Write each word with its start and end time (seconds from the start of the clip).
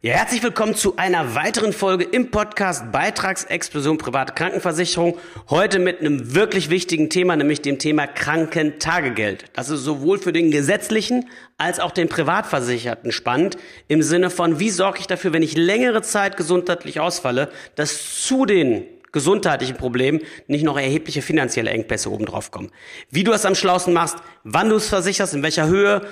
Ja, 0.00 0.14
herzlich 0.14 0.44
willkommen 0.44 0.76
zu 0.76 0.96
einer 0.96 1.34
weiteren 1.34 1.72
Folge 1.72 2.04
im 2.04 2.30
Podcast 2.30 2.92
Beitragsexplosion 2.92 3.98
private 3.98 4.32
Krankenversicherung. 4.32 5.18
Heute 5.50 5.80
mit 5.80 5.98
einem 5.98 6.36
wirklich 6.36 6.70
wichtigen 6.70 7.10
Thema, 7.10 7.34
nämlich 7.34 7.62
dem 7.62 7.80
Thema 7.80 8.06
Krankentagegeld. 8.06 9.46
Das 9.54 9.70
ist 9.70 9.80
sowohl 9.80 10.20
für 10.20 10.32
den 10.32 10.52
gesetzlichen 10.52 11.28
als 11.56 11.80
auch 11.80 11.90
den 11.90 12.08
Privatversicherten 12.08 13.10
spannend 13.10 13.56
im 13.88 14.00
Sinne 14.02 14.30
von, 14.30 14.60
wie 14.60 14.70
sorge 14.70 15.00
ich 15.00 15.08
dafür, 15.08 15.32
wenn 15.32 15.42
ich 15.42 15.56
längere 15.56 16.02
Zeit 16.02 16.36
gesundheitlich 16.36 17.00
ausfalle, 17.00 17.50
dass 17.74 18.24
zu 18.24 18.46
den 18.46 18.84
gesundheitlichen 19.10 19.76
Problemen 19.76 20.20
nicht 20.46 20.62
noch 20.62 20.78
erhebliche 20.78 21.22
finanzielle 21.22 21.70
Engpässe 21.70 22.12
obendrauf 22.12 22.52
kommen. 22.52 22.70
Wie 23.10 23.24
du 23.24 23.32
es 23.32 23.44
am 23.44 23.56
schlausten 23.56 23.94
machst, 23.94 24.18
wann 24.44 24.68
du 24.68 24.76
es 24.76 24.88
versicherst, 24.88 25.34
in 25.34 25.42
welcher 25.42 25.66
Höhe, 25.66 26.02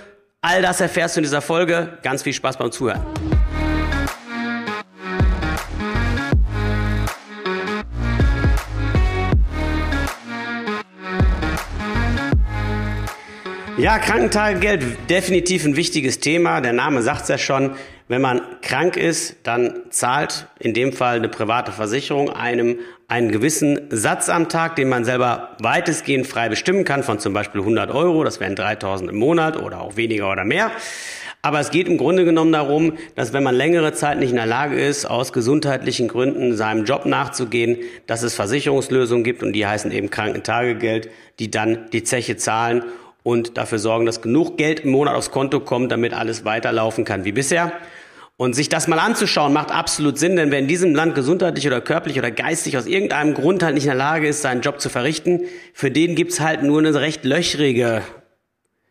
all 0.40 0.60
das 0.60 0.80
erfährst 0.80 1.14
du 1.14 1.20
in 1.20 1.24
dieser 1.24 1.40
Folge. 1.40 1.98
Ganz 2.02 2.24
viel 2.24 2.32
Spaß 2.32 2.56
beim 2.56 2.72
Zuhören. 2.72 3.35
Ja, 13.78 13.98
Krankentagegeld, 13.98 15.10
definitiv 15.10 15.66
ein 15.66 15.76
wichtiges 15.76 16.18
Thema. 16.18 16.62
Der 16.62 16.72
Name 16.72 17.02
sagt 17.02 17.24
es 17.24 17.28
ja 17.28 17.36
schon. 17.36 17.72
Wenn 18.08 18.22
man 18.22 18.40
krank 18.62 18.96
ist, 18.96 19.36
dann 19.42 19.82
zahlt 19.90 20.46
in 20.58 20.72
dem 20.72 20.94
Fall 20.94 21.16
eine 21.16 21.28
private 21.28 21.72
Versicherung 21.72 22.30
einem 22.30 22.78
einen 23.08 23.30
gewissen 23.30 23.88
Satz 23.90 24.30
am 24.30 24.48
Tag, 24.48 24.76
den 24.76 24.88
man 24.88 25.04
selber 25.04 25.56
weitestgehend 25.60 26.26
frei 26.26 26.48
bestimmen 26.48 26.84
kann, 26.84 27.02
von 27.02 27.18
zum 27.18 27.34
Beispiel 27.34 27.60
100 27.60 27.90
Euro, 27.90 28.24
das 28.24 28.40
wären 28.40 28.56
3000 28.56 29.10
im 29.10 29.18
Monat 29.18 29.62
oder 29.62 29.82
auch 29.82 29.96
weniger 29.96 30.32
oder 30.32 30.44
mehr. 30.44 30.70
Aber 31.42 31.60
es 31.60 31.70
geht 31.70 31.86
im 31.86 31.98
Grunde 31.98 32.24
genommen 32.24 32.52
darum, 32.52 32.94
dass 33.14 33.34
wenn 33.34 33.42
man 33.42 33.54
längere 33.54 33.92
Zeit 33.92 34.18
nicht 34.18 34.30
in 34.30 34.36
der 34.36 34.46
Lage 34.46 34.80
ist, 34.80 35.04
aus 35.04 35.34
gesundheitlichen 35.34 36.08
Gründen 36.08 36.56
seinem 36.56 36.86
Job 36.86 37.04
nachzugehen, 37.04 37.78
dass 38.06 38.22
es 38.22 38.34
Versicherungslösungen 38.34 39.22
gibt 39.22 39.42
und 39.42 39.52
die 39.52 39.66
heißen 39.66 39.92
eben 39.92 40.08
Krankentagegeld, 40.08 41.10
die 41.38 41.50
dann 41.50 41.90
die 41.92 42.04
Zeche 42.04 42.36
zahlen 42.36 42.82
und 43.26 43.58
dafür 43.58 43.80
sorgen, 43.80 44.06
dass 44.06 44.22
genug 44.22 44.56
Geld 44.56 44.84
im 44.84 44.90
Monat 44.90 45.16
aufs 45.16 45.32
Konto 45.32 45.58
kommt, 45.58 45.90
damit 45.90 46.14
alles 46.14 46.44
weiterlaufen 46.44 47.04
kann 47.04 47.24
wie 47.24 47.32
bisher. 47.32 47.72
Und 48.36 48.54
sich 48.54 48.68
das 48.68 48.86
mal 48.86 49.00
anzuschauen, 49.00 49.52
macht 49.52 49.72
absolut 49.72 50.16
Sinn, 50.16 50.36
denn 50.36 50.52
wer 50.52 50.60
in 50.60 50.68
diesem 50.68 50.94
Land 50.94 51.16
gesundheitlich 51.16 51.66
oder 51.66 51.80
körperlich 51.80 52.20
oder 52.20 52.30
geistig 52.30 52.78
aus 52.78 52.86
irgendeinem 52.86 53.34
Grund 53.34 53.64
halt 53.64 53.74
nicht 53.74 53.82
in 53.82 53.88
der 53.88 53.96
Lage 53.96 54.28
ist, 54.28 54.42
seinen 54.42 54.60
Job 54.60 54.80
zu 54.80 54.90
verrichten, 54.90 55.40
für 55.74 55.90
den 55.90 56.14
gibt's 56.14 56.38
halt 56.38 56.62
nur 56.62 56.78
eine 56.78 56.94
recht 56.94 57.24
löchrige 57.24 58.02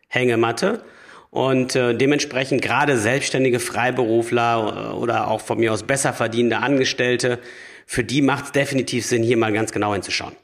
Hängematte. 0.08 0.82
Und 1.30 1.74
äh, 1.74 1.94
dementsprechend 1.94 2.60
gerade 2.60 2.98
selbstständige 2.98 3.58
Freiberufler 3.58 4.90
äh, 4.92 4.96
oder 4.96 5.28
auch 5.28 5.40
von 5.40 5.58
mir 5.58 5.72
aus 5.72 5.84
besser 5.84 6.12
verdienende 6.12 6.58
Angestellte, 6.58 7.38
für 7.86 8.04
die 8.04 8.20
macht 8.20 8.44
es 8.44 8.52
definitiv 8.52 9.06
Sinn, 9.06 9.22
hier 9.22 9.38
mal 9.38 9.54
ganz 9.54 9.72
genau 9.72 9.94
hinzuschauen. 9.94 10.36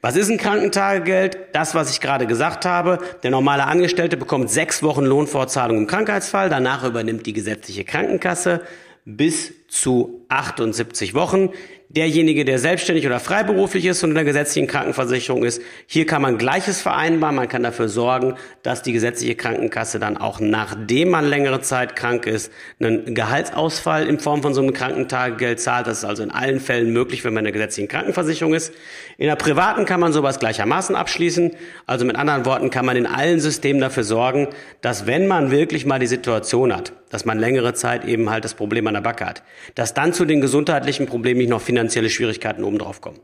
Was 0.00 0.16
ist 0.16 0.30
ein 0.30 0.38
Krankentagegeld? 0.38 1.38
Das, 1.52 1.74
was 1.74 1.90
ich 1.90 2.00
gerade 2.00 2.26
gesagt 2.26 2.64
habe. 2.64 2.98
Der 3.22 3.30
normale 3.30 3.64
Angestellte 3.64 4.16
bekommt 4.16 4.50
sechs 4.50 4.82
Wochen 4.82 5.04
Lohnfortzahlung 5.04 5.78
im 5.78 5.86
Krankheitsfall. 5.86 6.48
Danach 6.48 6.84
übernimmt 6.84 7.26
die 7.26 7.32
gesetzliche 7.32 7.84
Krankenkasse 7.84 8.62
bis 9.04 9.54
zu 9.68 10.24
78 10.28 11.14
Wochen. 11.14 11.50
Derjenige, 11.88 12.44
der 12.44 12.58
selbstständig 12.58 13.06
oder 13.06 13.20
freiberuflich 13.20 13.84
ist 13.84 14.02
und 14.02 14.10
in 14.10 14.16
der 14.16 14.24
gesetzlichen 14.24 14.66
Krankenversicherung 14.66 15.44
ist, 15.44 15.62
hier 15.86 16.04
kann 16.04 16.20
man 16.20 16.36
Gleiches 16.36 16.80
vereinbaren. 16.80 17.36
Man 17.36 17.48
kann 17.48 17.62
dafür 17.62 17.88
sorgen, 17.88 18.34
dass 18.64 18.82
die 18.82 18.92
gesetzliche 18.92 19.36
Krankenkasse 19.36 20.00
dann 20.00 20.16
auch 20.16 20.40
nachdem 20.40 21.10
man 21.10 21.24
längere 21.24 21.60
Zeit 21.60 21.94
krank 21.94 22.26
ist, 22.26 22.50
einen 22.80 23.14
Gehaltsausfall 23.14 24.08
in 24.08 24.18
Form 24.18 24.42
von 24.42 24.52
so 24.52 24.62
einem 24.62 24.72
Krankentagegeld 24.72 25.60
zahlt. 25.60 25.86
Das 25.86 25.98
ist 25.98 26.04
also 26.04 26.24
in 26.24 26.32
allen 26.32 26.58
Fällen 26.58 26.92
möglich, 26.92 27.24
wenn 27.24 27.32
man 27.32 27.42
in 27.42 27.52
der 27.52 27.52
gesetzlichen 27.52 27.88
Krankenversicherung 27.88 28.54
ist. 28.54 28.72
In 29.16 29.28
der 29.28 29.36
privaten 29.36 29.84
kann 29.84 30.00
man 30.00 30.12
sowas 30.12 30.40
gleichermaßen 30.40 30.96
abschließen. 30.96 31.52
Also 31.86 32.04
mit 32.04 32.16
anderen 32.16 32.46
Worten 32.46 32.70
kann 32.70 32.84
man 32.84 32.96
in 32.96 33.06
allen 33.06 33.38
Systemen 33.38 33.80
dafür 33.80 34.02
sorgen, 34.02 34.48
dass 34.80 35.06
wenn 35.06 35.28
man 35.28 35.52
wirklich 35.52 35.86
mal 35.86 36.00
die 36.00 36.08
Situation 36.08 36.74
hat, 36.74 36.92
dass 37.10 37.24
man 37.24 37.38
längere 37.38 37.74
Zeit 37.74 38.04
eben 38.04 38.30
halt 38.30 38.44
das 38.44 38.54
Problem 38.54 38.86
an 38.86 38.94
der 38.94 39.00
Backe 39.00 39.26
hat, 39.26 39.42
dass 39.74 39.94
dann 39.94 40.12
zu 40.12 40.24
den 40.24 40.40
gesundheitlichen 40.40 41.06
Problemen 41.06 41.38
nicht 41.38 41.50
noch 41.50 41.60
finanzielle 41.60 42.10
Schwierigkeiten 42.10 42.64
obendrauf 42.64 43.00
kommen. 43.00 43.20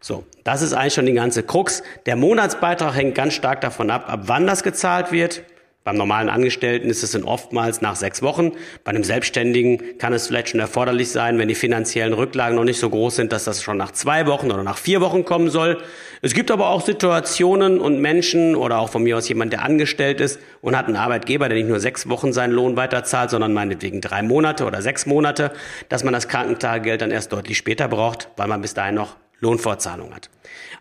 So, 0.00 0.24
das 0.44 0.62
ist 0.62 0.72
eigentlich 0.72 0.94
schon 0.94 1.06
die 1.06 1.14
ganze 1.14 1.42
Krux. 1.42 1.82
Der 2.04 2.16
Monatsbeitrag 2.16 2.94
hängt 2.94 3.14
ganz 3.14 3.34
stark 3.34 3.60
davon 3.60 3.90
ab, 3.90 4.04
ab 4.08 4.20
wann 4.24 4.46
das 4.46 4.62
gezahlt 4.62 5.10
wird. 5.10 5.42
Beim 5.86 5.98
normalen 5.98 6.28
Angestellten 6.28 6.90
ist 6.90 7.04
es 7.04 7.12
dann 7.12 7.22
oftmals 7.22 7.80
nach 7.80 7.94
sechs 7.94 8.20
Wochen. 8.20 8.50
Bei 8.82 8.90
einem 8.90 9.04
Selbstständigen 9.04 9.98
kann 9.98 10.12
es 10.12 10.26
vielleicht 10.26 10.48
schon 10.48 10.58
erforderlich 10.58 11.12
sein, 11.12 11.38
wenn 11.38 11.46
die 11.46 11.54
finanziellen 11.54 12.12
Rücklagen 12.12 12.56
noch 12.56 12.64
nicht 12.64 12.80
so 12.80 12.90
groß 12.90 13.14
sind, 13.14 13.30
dass 13.30 13.44
das 13.44 13.62
schon 13.62 13.76
nach 13.76 13.92
zwei 13.92 14.26
Wochen 14.26 14.50
oder 14.50 14.64
nach 14.64 14.78
vier 14.78 15.00
Wochen 15.00 15.24
kommen 15.24 15.48
soll. 15.48 15.78
Es 16.22 16.34
gibt 16.34 16.50
aber 16.50 16.70
auch 16.70 16.80
Situationen 16.84 17.78
und 17.78 18.00
Menschen 18.00 18.56
oder 18.56 18.80
auch 18.80 18.88
von 18.88 19.04
mir 19.04 19.16
aus 19.16 19.28
jemand, 19.28 19.52
der 19.52 19.62
angestellt 19.62 20.20
ist 20.20 20.40
und 20.60 20.76
hat 20.76 20.86
einen 20.86 20.96
Arbeitgeber, 20.96 21.48
der 21.48 21.56
nicht 21.56 21.68
nur 21.68 21.78
sechs 21.78 22.08
Wochen 22.08 22.32
seinen 22.32 22.50
Lohn 22.50 22.76
weiterzahlt, 22.76 23.30
sondern 23.30 23.52
meinetwegen 23.52 24.00
drei 24.00 24.22
Monate 24.22 24.64
oder 24.64 24.82
sechs 24.82 25.06
Monate, 25.06 25.52
dass 25.88 26.02
man 26.02 26.12
das 26.12 26.26
Krankentagegeld 26.26 27.00
dann 27.00 27.12
erst 27.12 27.32
deutlich 27.32 27.58
später 27.58 27.86
braucht, 27.86 28.28
weil 28.36 28.48
man 28.48 28.60
bis 28.60 28.74
dahin 28.74 28.96
noch 28.96 29.14
Lohnfortzahlung 29.38 30.12
hat. 30.12 30.30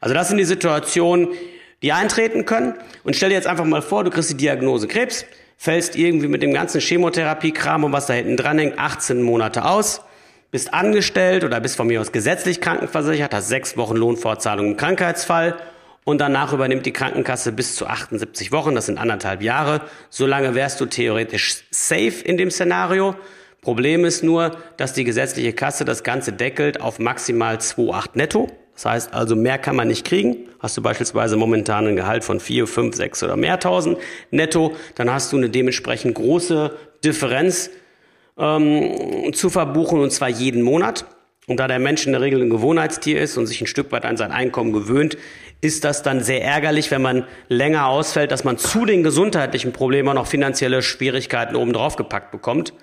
Also 0.01 0.15
das 0.15 0.29
sind 0.29 0.37
die 0.37 0.45
Situationen, 0.45 1.27
die 1.81 1.91
eintreten 1.91 2.45
können. 2.45 2.73
Und 3.03 3.15
stell 3.15 3.29
dir 3.29 3.35
jetzt 3.35 3.47
einfach 3.47 3.65
mal 3.65 3.81
vor, 3.81 4.03
du 4.03 4.09
kriegst 4.09 4.29
die 4.29 4.37
Diagnose 4.37 4.87
Krebs, 4.87 5.25
fällst 5.57 5.95
irgendwie 5.95 6.27
mit 6.27 6.41
dem 6.41 6.53
ganzen 6.53 6.81
Chemotherapiekram 6.81 7.83
und 7.83 7.91
was 7.91 8.07
da 8.07 8.13
hinten 8.13 8.37
dran 8.37 8.59
hängt, 8.59 8.79
18 8.79 9.21
Monate 9.21 9.65
aus, 9.65 10.01
bist 10.51 10.73
angestellt 10.73 11.43
oder 11.43 11.59
bist 11.59 11.75
von 11.75 11.87
mir 11.87 12.01
aus 12.01 12.11
gesetzlich 12.11 12.61
krankenversichert, 12.61 13.33
hast 13.33 13.49
sechs 13.49 13.77
Wochen 13.77 13.95
Lohnfortzahlung 13.95 14.71
im 14.71 14.77
Krankheitsfall 14.77 15.57
und 16.05 16.21
danach 16.21 16.53
übernimmt 16.53 16.85
die 16.85 16.93
Krankenkasse 16.93 17.51
bis 17.51 17.75
zu 17.75 17.87
78 17.87 18.51
Wochen, 18.51 18.75
das 18.75 18.85
sind 18.85 18.99
anderthalb 18.99 19.41
Jahre. 19.41 19.81
Solange 20.09 20.53
wärst 20.53 20.79
du 20.79 20.85
theoretisch 20.85 21.65
safe 21.71 22.23
in 22.23 22.37
dem 22.37 22.51
Szenario. 22.51 23.15
Problem 23.61 24.05
ist 24.05 24.23
nur, 24.23 24.55
dass 24.77 24.93
die 24.93 25.03
gesetzliche 25.03 25.51
Kasse 25.51 25.83
das 25.83 26.03
Ganze 26.03 26.31
deckelt 26.31 26.79
auf 26.79 26.99
maximal 26.99 27.57
2,8 27.57 28.09
netto. 28.13 28.51
Das 28.75 28.85
heißt 28.85 29.13
also, 29.13 29.35
mehr 29.35 29.57
kann 29.57 29.75
man 29.75 29.87
nicht 29.87 30.05
kriegen. 30.05 30.49
Hast 30.59 30.77
du 30.77 30.81
beispielsweise 30.81 31.37
momentan 31.37 31.87
ein 31.87 31.95
Gehalt 31.95 32.23
von 32.23 32.39
4, 32.39 32.67
5, 32.67 32.95
6 32.95 33.23
oder 33.23 33.37
mehr 33.37 33.59
tausend 33.59 33.97
netto, 34.31 34.75
dann 34.95 35.11
hast 35.11 35.31
du 35.31 35.37
eine 35.37 35.49
dementsprechend 35.49 36.15
große 36.15 36.75
Differenz 37.03 37.69
ähm, 38.37 39.31
zu 39.33 39.49
verbuchen 39.49 39.99
und 39.99 40.11
zwar 40.11 40.29
jeden 40.29 40.61
Monat. 40.61 41.05
Und 41.47 41.59
da 41.59 41.67
der 41.67 41.79
Mensch 41.79 42.05
in 42.05 42.11
der 42.11 42.21
Regel 42.21 42.41
ein 42.41 42.49
Gewohnheitstier 42.49 43.21
ist 43.21 43.37
und 43.37 43.45
sich 43.45 43.61
ein 43.61 43.67
Stück 43.67 43.91
weit 43.91 44.03
an 44.03 44.17
sein 44.17 44.31
Einkommen 44.31 44.73
gewöhnt, 44.73 45.15
ist 45.61 45.83
das 45.83 46.03
dann 46.03 46.21
sehr 46.23 46.43
ärgerlich, 46.43 46.91
wenn 46.91 47.01
man 47.01 47.25
länger 47.47 47.87
ausfällt, 47.87 48.31
dass 48.31 48.43
man 48.43 48.57
zu 48.57 48.85
den 48.85 49.03
gesundheitlichen 49.03 49.71
Problemen 49.71 50.15
noch 50.15 50.27
finanzielle 50.27 50.81
Schwierigkeiten 50.81 51.55
obendrauf 51.55 51.95
gepackt 51.95 52.31
bekommt. 52.31 52.73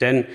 Denn 0.00 0.26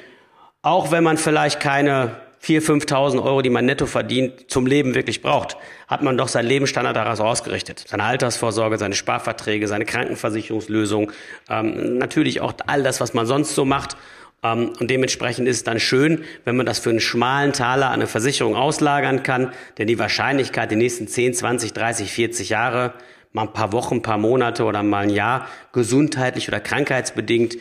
auch 0.61 0.91
wenn 0.91 1.03
man 1.03 1.17
vielleicht 1.17 1.59
keine 1.59 2.15
4.000, 2.43 2.87
5.000 2.87 3.23
Euro, 3.23 3.41
die 3.41 3.49
man 3.49 3.65
netto 3.65 3.85
verdient, 3.85 4.51
zum 4.51 4.65
Leben 4.65 4.95
wirklich 4.95 5.21
braucht, 5.21 5.55
hat 5.87 6.03
man 6.03 6.17
doch 6.17 6.27
seinen 6.27 6.47
Lebensstandard 6.47 6.95
daraus 6.95 7.21
ausgerichtet. 7.21 7.85
Seine 7.87 8.03
Altersvorsorge, 8.03 8.77
seine 8.77 8.95
Sparverträge, 8.95 9.67
seine 9.69 9.85
Krankenversicherungslösung, 9.85 11.13
ähm, 11.49 11.97
natürlich 11.97 12.41
auch 12.41 12.53
all 12.67 12.83
das, 12.83 12.99
was 12.99 13.13
man 13.13 13.25
sonst 13.25 13.55
so 13.55 13.63
macht. 13.63 13.95
Ähm, 14.43 14.73
und 14.77 14.91
dementsprechend 14.91 15.47
ist 15.47 15.57
es 15.57 15.63
dann 15.63 15.79
schön, 15.79 16.25
wenn 16.43 16.57
man 16.57 16.65
das 16.65 16.79
für 16.79 16.89
einen 16.89 16.99
schmalen 16.99 17.53
Taler 17.53 17.87
an 17.87 17.93
eine 17.93 18.07
Versicherung 18.07 18.57
auslagern 18.57 19.23
kann, 19.23 19.53
denn 19.77 19.87
die 19.87 19.97
Wahrscheinlichkeit, 19.97 20.69
die 20.69 20.75
nächsten 20.75 21.07
10, 21.07 21.35
20, 21.35 21.71
30, 21.71 22.11
40 22.11 22.49
Jahre, 22.49 22.93
mal 23.31 23.43
ein 23.43 23.53
paar 23.53 23.71
Wochen, 23.71 23.95
ein 23.95 24.01
paar 24.01 24.17
Monate 24.17 24.65
oder 24.65 24.83
mal 24.83 25.03
ein 25.03 25.09
Jahr 25.09 25.47
gesundheitlich 25.71 26.49
oder 26.49 26.59
krankheitsbedingt 26.59 27.55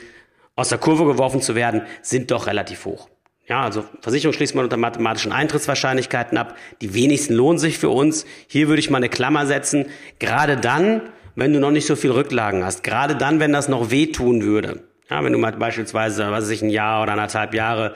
aus 0.56 0.70
der 0.70 0.78
Kurve 0.78 1.06
geworfen 1.06 1.40
zu 1.40 1.54
werden, 1.54 1.82
sind 2.02 2.32
doch 2.32 2.48
relativ 2.48 2.84
hoch. 2.84 3.11
Ja, 3.52 3.64
also 3.64 3.84
Versicherung 4.00 4.32
schließt 4.32 4.54
man 4.54 4.64
unter 4.64 4.78
mathematischen 4.78 5.30
Eintrittswahrscheinlichkeiten 5.30 6.38
ab. 6.38 6.56
Die 6.80 6.94
wenigsten 6.94 7.34
lohnen 7.34 7.58
sich 7.58 7.76
für 7.76 7.90
uns. 7.90 8.24
Hier 8.46 8.68
würde 8.68 8.80
ich 8.80 8.88
mal 8.88 8.96
eine 8.96 9.10
Klammer 9.10 9.44
setzen. 9.44 9.90
Gerade 10.18 10.56
dann, 10.56 11.02
wenn 11.34 11.52
du 11.52 11.60
noch 11.60 11.70
nicht 11.70 11.86
so 11.86 11.94
viel 11.94 12.12
Rücklagen 12.12 12.64
hast. 12.64 12.82
Gerade 12.82 13.14
dann, 13.14 13.40
wenn 13.40 13.52
das 13.52 13.68
noch 13.68 13.90
wehtun 13.90 14.42
würde. 14.42 14.84
Ja, 15.10 15.22
wenn 15.22 15.34
du 15.34 15.38
mal 15.38 15.52
beispielsweise, 15.52 16.30
was 16.30 16.44
weiß 16.44 16.48
ich, 16.48 16.62
ein 16.62 16.70
Jahr 16.70 17.02
oder 17.02 17.12
anderthalb 17.12 17.52
Jahre 17.52 17.92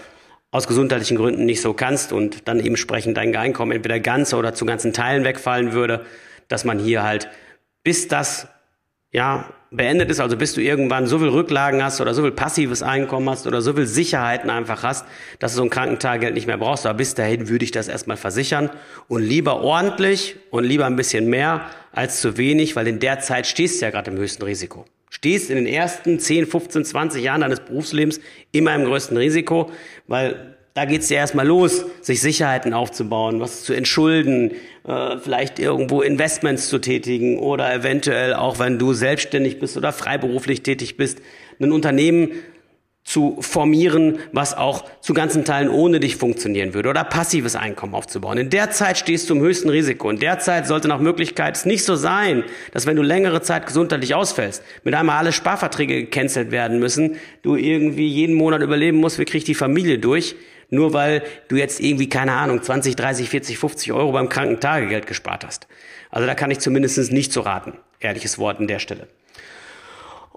aus 0.51 0.69
gesundheitlichen 0.69 1.17
Gründen 1.17 1.47
nicht 1.47 1.63
so 1.63 1.73
kannst 1.73 2.13
und 2.13 2.47
dann 2.49 2.61
entsprechend 2.61 3.17
dein 3.17 3.35
Einkommen 3.35 3.73
entweder 3.73 3.99
ganz 3.99 4.35
oder 4.35 4.53
zu 4.53 4.67
ganzen 4.67 4.93
Teilen 4.93 5.25
wegfallen 5.25 5.73
würde, 5.73 6.05
dass 6.49 6.67
man 6.67 6.79
hier 6.79 7.03
halt, 7.03 7.31
bis 7.83 8.09
das 8.09 8.47
ja, 9.11 9.49
beendet 9.71 10.11
ist, 10.11 10.21
also 10.21 10.37
bis 10.37 10.55
du 10.55 10.61
irgendwann 10.61 11.07
so 11.07 11.19
viel 11.19 11.29
Rücklagen 11.29 11.83
hast 11.83 12.01
oder 12.01 12.15
so 12.15 12.23
viel 12.23 12.31
passives 12.31 12.83
Einkommen 12.83 13.29
hast 13.29 13.47
oder 13.47 13.63
so 13.63 13.73
viel 13.75 13.87
Sicherheiten 13.87 14.51
einfach 14.51 14.83
hast, 14.83 15.07
dass 15.39 15.53
du 15.53 15.59
so 15.59 15.65
ein 15.65 15.71
Krankentagegeld 15.71 16.35
nicht 16.35 16.47
mehr 16.47 16.59
brauchst. 16.59 16.87
Aber 16.87 16.97
bis 16.97 17.15
dahin 17.15 17.49
würde 17.49 17.65
ich 17.65 17.73
das 17.73 17.89
erstmal 17.89 18.17
versichern 18.17 18.71
und 19.09 19.23
lieber 19.23 19.61
ordentlich 19.61 20.37
und 20.51 20.65
lieber 20.65 20.87
ein 20.87 20.97
bisschen 20.97 21.29
mehr 21.29 21.67
als 21.93 22.21
zu 22.21 22.37
wenig, 22.37 22.77
weil 22.77 22.87
in 22.87 23.01
der 23.01 23.21
Zeit 23.21 23.47
stehst 23.47 23.81
du 23.81 23.87
ja 23.87 23.91
gerade 23.91 24.11
im 24.11 24.19
höchsten 24.19 24.43
Risiko. 24.43 24.85
Stehst 25.11 25.51
in 25.51 25.57
den 25.57 25.67
ersten 25.67 26.19
10, 26.19 26.47
15, 26.47 26.85
20 26.85 27.23
Jahren 27.23 27.41
deines 27.41 27.61
Berufslebens 27.61 28.21
immer 28.53 28.75
im 28.75 28.85
größten 28.85 29.17
Risiko, 29.17 29.71
weil 30.07 30.57
da 30.77 30.85
geht's 30.85 31.09
ja 31.09 31.17
erstmal 31.17 31.47
los, 31.47 31.87
sich 32.03 32.21
Sicherheiten 32.21 32.75
aufzubauen, 32.75 33.41
was 33.41 33.63
zu 33.63 33.73
entschulden, 33.73 34.51
äh, 34.87 35.17
vielleicht 35.17 35.59
irgendwo 35.59 36.03
Investments 36.03 36.69
zu 36.69 36.79
tätigen 36.79 37.39
oder 37.39 37.73
eventuell 37.75 38.35
auch, 38.35 38.59
wenn 38.59 38.79
du 38.79 38.93
selbstständig 38.93 39.59
bist 39.59 39.79
oder 39.79 39.91
freiberuflich 39.91 40.63
tätig 40.63 40.99
bist, 40.99 41.21
ein 41.59 41.73
Unternehmen 41.73 42.33
zu 43.05 43.39
formieren, 43.41 44.19
was 44.33 44.55
auch 44.55 44.85
zu 45.01 45.15
ganzen 45.15 45.47
Teilen 45.47 45.71
ohne 45.71 45.99
dich 45.99 46.17
funktionieren 46.17 46.75
würde 46.75 46.91
oder 46.91 47.05
passives 47.05 47.57
Einkommen 47.57 47.95
aufzubauen. 47.95 48.37
In 48.37 48.51
der 48.51 48.71
Zeit 48.71 48.99
stehst 48.99 49.31
du 49.31 49.35
im 49.37 49.41
höchsten 49.41 49.71
Risiko. 49.71 50.11
In 50.11 50.19
der 50.19 50.41
Zeit 50.41 50.67
sollte 50.67 50.89
nach 50.89 50.99
Möglichkeit 50.99 51.57
es 51.57 51.65
nicht 51.65 51.85
so 51.85 51.97
sein, 51.97 52.45
dass 52.73 52.85
wenn 52.85 52.97
du 52.97 53.03
längere 53.03 53.41
Zeit 53.41 53.65
gesundheitlich 53.67 54.15
ausfällst, 54.15 54.63
mit 54.85 54.93
einmal 54.93 55.17
alle 55.19 55.33
Sparverträge 55.33 56.03
gecancelt 56.03 56.51
werden 56.51 56.81
müssen, 56.81 57.17
du 57.41 57.57
irgendwie 57.57 58.09
jeden 58.09 58.35
Monat 58.35 58.61
überleben 58.61 58.99
musst, 58.99 59.19
wie 59.19 59.25
kriegt 59.25 59.49
die 59.49 59.55
Familie 59.55 59.99
durch, 59.99 60.35
nur 60.71 60.93
weil 60.93 61.23
du 61.49 61.57
jetzt 61.57 61.81
irgendwie, 61.81 62.09
keine 62.09 62.33
Ahnung, 62.33 62.63
20, 62.63 62.97
30, 62.97 63.29
40, 63.29 63.59
50 63.59 63.93
Euro 63.93 64.13
beim 64.13 64.29
Krankentagegeld 64.29 65.07
gespart 65.07 65.45
hast. 65.45 65.69
Also 66.11 66.27
da 66.27 66.35
kann 66.35 66.51
ich 66.51 66.61
zumindest 66.61 67.13
nicht 67.13 67.33
so 67.33 67.41
raten. 67.41 67.75
Ehrliches 68.01 68.39
Wort 68.39 68.59
an 68.59 68.67
der 68.67 68.79
Stelle. 68.79 69.09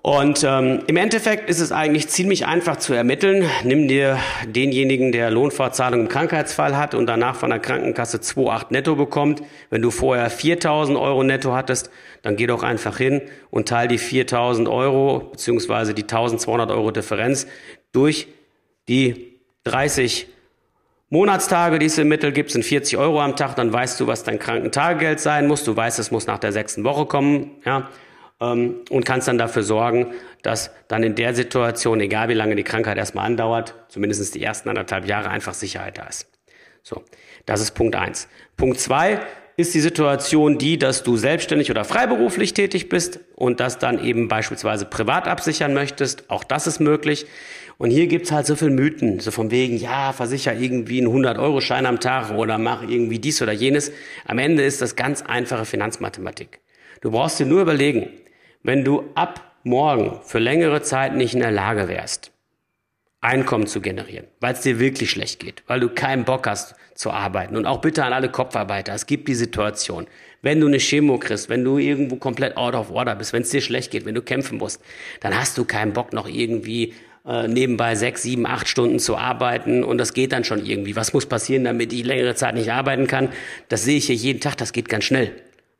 Und 0.02 0.46
ähm, 0.46 0.84
im 0.88 0.96
Endeffekt 0.96 1.50
ist 1.50 1.60
es 1.60 1.74
eigentlich 1.74 2.08
ziemlich 2.08 2.46
einfach 2.46 2.78
zu 2.78 2.94
ermitteln. 2.94 3.44
Nimm 3.66 3.90
dir 3.90 4.18
denjenigen, 4.46 5.12
der 5.12 5.30
Lohnfortzahlung 5.30 6.02
im 6.02 6.08
Krankheitsfall 6.08 6.78
hat 6.78 6.96
und 6.96 7.06
danach 7.06 7.36
von 7.36 7.50
der 7.50 7.60
Krankenkasse 7.60 8.18
2,8 8.18 8.68
netto 8.70 8.96
bekommt. 8.96 9.42
Wenn 9.70 9.82
du 9.82 9.92
vorher 9.92 10.32
4.000 10.32 11.00
Euro 11.00 11.24
netto 11.24 11.54
hattest, 11.54 11.90
dann 12.22 12.38
geh 12.38 12.48
doch 12.48 12.64
einfach 12.64 12.98
hin 12.98 13.22
und 13.50 13.68
teil 13.68 13.90
die 13.90 14.00
4.000 14.00 14.72
Euro 14.72 15.20
beziehungsweise 15.32 15.94
die 15.94 16.06
1.200 16.06 16.70
Euro 16.70 16.92
Differenz 16.92 17.46
durch 17.92 18.28
die 18.88 19.29
30 19.64 20.28
Monatstage, 21.10 21.80
die 21.80 21.88
es 21.88 21.98
im 21.98 22.08
Mittel 22.08 22.32
gibt, 22.32 22.52
sind 22.52 22.64
40 22.64 22.98
Euro 22.98 23.22
am 23.22 23.36
Tag. 23.36 23.56
Dann 23.56 23.74
weißt 23.74 24.00
du, 24.00 24.08
was 24.08 24.24
dein 24.24 24.40
Krankentagegeld 24.40 25.20
sein 25.20 25.48
muss. 25.48 25.64
Du 25.64 25.76
weißt, 25.76 26.00
es 26.00 26.12
muss 26.12 26.28
nach 26.28 26.40
der 26.40 26.52
sechsten 26.52 26.84
Woche 26.84 27.06
kommen. 27.06 27.52
Ja 27.66 27.90
ähm, 28.42 28.82
und 28.90 29.06
kannst 29.06 29.28
dann 29.28 29.38
dafür 29.38 29.64
sorgen, 29.64 30.14
dass 30.42 30.72
dann 30.88 31.04
in 31.04 31.16
der 31.16 31.34
Situation, 31.34 32.00
egal 32.00 32.30
wie 32.30 32.34
lange 32.34 32.56
die 32.56 32.64
Krankheit 32.64 32.98
erstmal 32.98 33.26
andauert, 33.26 33.76
zumindest 33.90 34.36
die 34.36 34.44
ersten 34.44 34.70
anderthalb 34.70 35.06
Jahre 35.08 35.30
einfach 35.30 35.54
Sicherheit 35.54 35.98
da 35.98 36.04
ist. 36.04 36.28
So, 36.82 37.04
das 37.46 37.62
ist 37.62 37.72
Punkt 37.72 37.96
eins. 37.96 38.28
Punkt 38.56 38.80
zwei 38.80 39.20
ist 39.58 39.74
die 39.74 39.82
Situation 39.82 40.58
die, 40.58 40.80
dass 40.80 41.04
du 41.04 41.18
selbstständig 41.18 41.70
oder 41.70 41.84
freiberuflich 41.84 42.54
tätig 42.54 42.88
bist 42.88 43.20
und 43.36 43.60
das 43.60 43.78
dann 43.78 44.02
eben 44.04 44.30
beispielsweise 44.30 44.86
privat 44.86 45.28
absichern 45.28 45.74
möchtest. 45.74 46.30
Auch 46.30 46.46
das 46.46 46.66
ist 46.66 46.80
möglich. 46.80 47.26
Und 47.80 47.92
hier 47.92 48.08
gibt's 48.08 48.34
halt 48.34 48.46
so 48.46 48.58
viel 48.58 48.72
Mythen, 48.72 49.22
so 49.22 49.32
von 49.32 49.52
wegen, 49.52 49.78
ja, 49.78 50.12
versicher 50.12 50.54
irgendwie 50.54 51.00
einen 51.00 51.08
100-Euro-Schein 51.08 51.86
am 51.86 52.02
Tag 52.02 52.32
oder 52.38 52.58
mach 52.58 52.84
irgendwie 52.84 53.20
dies 53.20 53.42
oder 53.42 53.54
jenes. 53.54 53.94
Am 54.26 54.38
Ende 54.38 54.64
ist 54.64 54.82
das 54.82 54.98
ganz 54.98 55.22
einfache 55.22 55.64
Finanzmathematik. 55.64 56.60
Du 57.00 57.12
brauchst 57.12 57.40
dir 57.40 57.46
nur 57.46 57.62
überlegen, 57.62 58.10
wenn 58.64 58.84
du 58.84 59.06
ab 59.16 59.56
morgen 59.64 60.20
für 60.26 60.40
längere 60.40 60.82
Zeit 60.82 61.16
nicht 61.16 61.34
in 61.34 61.40
der 61.40 61.52
Lage 61.52 61.88
wärst, 61.88 62.34
Einkommen 63.22 63.68
zu 63.68 63.80
generieren, 63.80 64.28
weil 64.42 64.54
es 64.54 64.62
dir 64.62 64.80
wirklich 64.80 65.12
schlecht 65.12 65.40
geht, 65.40 65.64
weil 65.68 65.80
du 65.80 65.90
keinen 65.90 66.26
Bock 66.26 66.48
hast 66.48 66.76
zu 66.96 67.12
arbeiten. 67.12 67.56
Und 67.56 67.66
auch 67.66 67.80
bitte 67.80 68.04
an 68.04 68.12
alle 68.12 68.30
Kopfarbeiter, 68.30 68.94
es 68.94 69.06
gibt 69.06 69.30
die 69.30 69.36
Situation, 69.36 70.08
wenn 70.42 70.60
du 70.60 70.68
eine 70.68 70.80
Chemo 70.80 71.18
kriegst, 71.18 71.48
wenn 71.48 71.64
du 71.64 71.78
irgendwo 71.78 72.18
komplett 72.18 72.56
out 72.58 72.76
of 72.76 72.92
order 72.92 73.16
bist, 73.16 73.32
wenn 73.32 73.42
es 73.42 73.50
dir 73.50 73.62
schlecht 73.62 73.92
geht, 73.92 74.06
wenn 74.06 74.16
du 74.16 74.22
kämpfen 74.22 74.58
musst, 74.58 74.82
dann 75.20 75.38
hast 75.38 75.58
du 75.58 75.64
keinen 75.66 75.94
Bock 75.94 76.14
noch 76.14 76.28
irgendwie 76.28 76.94
äh, 77.30 77.48
nebenbei 77.48 77.94
sechs, 77.94 78.24
sieben, 78.24 78.48
acht 78.48 78.68
Stunden 78.68 78.98
zu 78.98 79.16
arbeiten 79.16 79.84
und 79.84 80.00
das 80.00 80.14
geht 80.14 80.32
dann 80.32 80.44
schon 80.44 80.66
irgendwie. 80.66 80.96
Was 80.96 81.14
muss 81.14 81.28
passieren, 81.28 81.64
damit 81.64 81.94
ich 81.94 82.04
längere 82.04 82.34
Zeit 82.34 82.56
nicht 82.56 82.72
arbeiten 82.72 83.06
kann? 83.06 83.30
Das 83.68 83.84
sehe 83.84 83.98
ich 83.98 84.08
hier 84.08 84.16
jeden 84.16 84.40
Tag, 84.40 84.58
das 84.58 84.74
geht 84.74 84.90
ganz 84.90 85.04
schnell. 85.04 85.32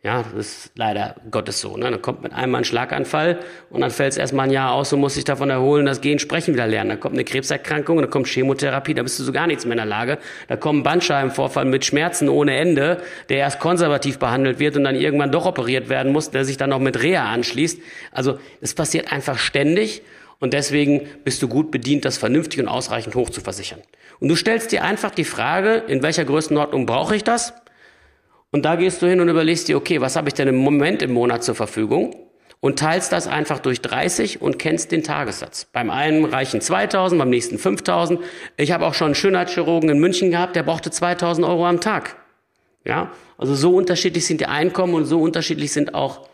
Ja, 0.02 0.24
das 0.24 0.34
ist 0.34 0.72
leider 0.76 1.16
Gottes 1.30 1.60
so. 1.60 1.76
Ne? 1.76 1.92
Dann 1.92 2.02
kommt 2.02 2.24
mit 2.24 2.34
einmal 2.34 2.62
ein 2.62 2.66
Schlaganfall 2.66 3.40
und 3.70 3.82
dann 3.82 3.92
fällt 3.92 4.14
es 4.14 4.18
erstmal 4.18 4.46
ein 4.46 4.52
Jahr 4.52 4.72
aus 4.72 4.94
und 4.94 5.02
muss 5.02 5.16
sich 5.16 5.26
davon 5.26 5.50
erholen, 5.50 5.86
das 5.86 6.00
Gehen, 6.00 6.20
Sprechen 6.20 6.54
wieder 6.54 6.68
lernen. 6.68 6.92
Dann 6.92 7.00
kommt 7.02 7.16
eine 7.16 7.26
Krebserkrankung, 7.26 7.98
dann 7.98 8.10
kommt 8.10 8.28
Chemotherapie, 8.28 8.94
da 8.94 9.04
bist 9.04 9.20
du 9.20 9.24
so 9.24 9.34
gar 9.34 9.46
nichts 9.46 9.66
mehr 9.66 9.74
in 9.74 9.80
der 9.80 9.86
Lage. 9.86 10.20
Da 10.48 10.56
kommt 10.56 10.80
ein 10.80 10.84
Bandscheibenvorfall 10.84 11.66
mit 11.66 11.84
Schmerzen 11.84 12.30
ohne 12.30 12.56
Ende, 12.56 13.02
der 13.28 13.40
erst 13.40 13.60
konservativ 13.60 14.20
behandelt 14.20 14.60
wird 14.60 14.78
und 14.78 14.86
dann 14.86 14.96
irgendwann 14.96 15.34
doch 15.34 15.46
operiert 15.46 15.90
werden 15.90 16.14
muss, 16.14 16.32
der 16.32 16.46
sich 16.46 16.56
dann 16.56 16.70
noch 16.70 16.80
mit 16.80 17.02
Reha 17.02 17.26
anschließt. 17.26 17.82
Also 18.14 18.40
es 18.62 18.76
passiert 18.76 19.12
einfach 19.12 19.38
ständig 19.38 20.02
und 20.40 20.54
deswegen 20.54 21.02
bist 21.24 21.42
du 21.42 21.48
gut 21.48 21.70
bedient, 21.72 22.06
das 22.06 22.18
vernünftig 22.18 22.60
und 22.60 22.68
ausreichend 22.68 23.16
hoch 23.16 23.30
zu 23.30 23.42
versichern. 23.42 23.82
Und 24.20 24.30
du 24.30 24.36
stellst 24.36 24.72
dir 24.72 24.84
einfach 24.84 25.12
die 25.12 25.26
Frage, 25.26 25.84
in 25.88 26.02
welcher 26.02 26.26
Größenordnung 26.26 26.86
brauche 26.86 27.16
ich 27.16 27.24
das? 27.24 27.54
Und 28.52 28.66
da 28.66 28.76
gehst 28.76 29.02
du 29.02 29.08
hin 29.08 29.20
und 29.22 29.30
überlegst 29.30 29.68
dir, 29.68 29.78
okay, 29.78 30.02
was 30.02 30.16
habe 30.16 30.30
ich 30.30 30.34
denn 30.34 30.48
im 30.48 30.58
Moment 30.58 31.02
im 31.02 31.12
Monat 31.12 31.44
zur 31.44 31.56
Verfügung? 31.56 32.16
Und 32.62 32.80
teilst 32.80 33.14
das 33.14 33.28
einfach 33.28 33.60
durch 33.60 33.82
30 33.82 34.42
und 34.42 34.60
kennst 34.60 34.92
den 34.92 35.04
Tagessatz. 35.04 35.68
Beim 35.72 35.90
einen 35.90 36.26
reichen 36.26 36.60
2000, 36.60 37.20
beim 37.20 37.30
nächsten 37.30 37.58
5000. 37.58 38.20
Ich 38.58 38.72
habe 38.72 38.86
auch 38.86 38.94
schon 38.94 39.06
einen 39.06 39.16
Schönheitschirurgen 39.16 39.90
in 39.90 40.00
München 40.00 40.32
gehabt, 40.32 40.58
der 40.58 40.64
brauchte 40.64 40.92
2000 40.92 41.48
Euro 41.48 41.66
am 41.66 41.80
Tag. 41.80 42.18
Ja, 42.84 43.12
also 43.38 43.56
so 43.56 43.76
unterschiedlich 43.76 44.26
sind 44.26 44.42
die 44.42 44.48
Einkommen 44.48 44.94
und 44.94 45.06
so 45.06 45.22
unterschiedlich 45.22 45.72
sind 45.72 45.94
auch 45.94 46.29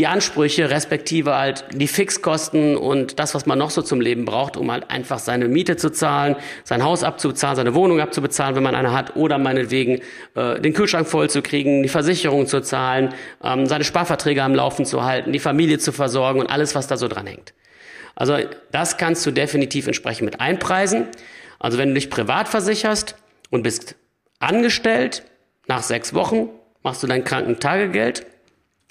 die 0.00 0.06
Ansprüche, 0.06 0.70
respektive 0.70 1.36
halt 1.36 1.66
die 1.74 1.86
Fixkosten 1.86 2.74
und 2.74 3.18
das, 3.18 3.34
was 3.34 3.44
man 3.44 3.58
noch 3.58 3.68
so 3.68 3.82
zum 3.82 4.00
Leben 4.00 4.24
braucht, 4.24 4.56
um 4.56 4.72
halt 4.72 4.90
einfach 4.90 5.18
seine 5.18 5.46
Miete 5.46 5.76
zu 5.76 5.90
zahlen, 5.90 6.36
sein 6.64 6.82
Haus 6.82 7.04
abzubezahlen, 7.04 7.56
seine 7.56 7.74
Wohnung 7.74 8.00
abzubezahlen, 8.00 8.56
wenn 8.56 8.62
man 8.62 8.74
eine 8.74 8.94
hat, 8.94 9.14
oder 9.16 9.36
meinetwegen 9.36 10.00
äh, 10.36 10.58
den 10.58 10.72
Kühlschrank 10.72 11.06
voll 11.06 11.28
zu 11.28 11.42
kriegen, 11.42 11.82
die 11.82 11.90
Versicherung 11.90 12.46
zu 12.46 12.62
zahlen, 12.62 13.12
ähm, 13.44 13.66
seine 13.66 13.84
Sparverträge 13.84 14.42
am 14.42 14.54
Laufen 14.54 14.86
zu 14.86 15.04
halten, 15.04 15.32
die 15.32 15.38
Familie 15.38 15.76
zu 15.76 15.92
versorgen 15.92 16.40
und 16.40 16.46
alles, 16.46 16.74
was 16.74 16.86
da 16.86 16.96
so 16.96 17.06
dran 17.06 17.26
hängt. 17.26 17.52
Also 18.14 18.38
das 18.72 18.96
kannst 18.96 19.26
du 19.26 19.32
definitiv 19.32 19.86
entsprechend 19.86 20.24
mit 20.24 20.40
einpreisen. 20.40 21.08
Also 21.58 21.76
wenn 21.76 21.88
du 21.88 21.94
dich 21.96 22.08
privat 22.08 22.48
versicherst 22.48 23.16
und 23.50 23.64
bist 23.64 23.96
angestellt, 24.38 25.24
nach 25.66 25.82
sechs 25.82 26.14
Wochen 26.14 26.48
machst 26.82 27.02
du 27.02 27.06
dein 27.06 27.22
Krankentagegeld 27.22 28.24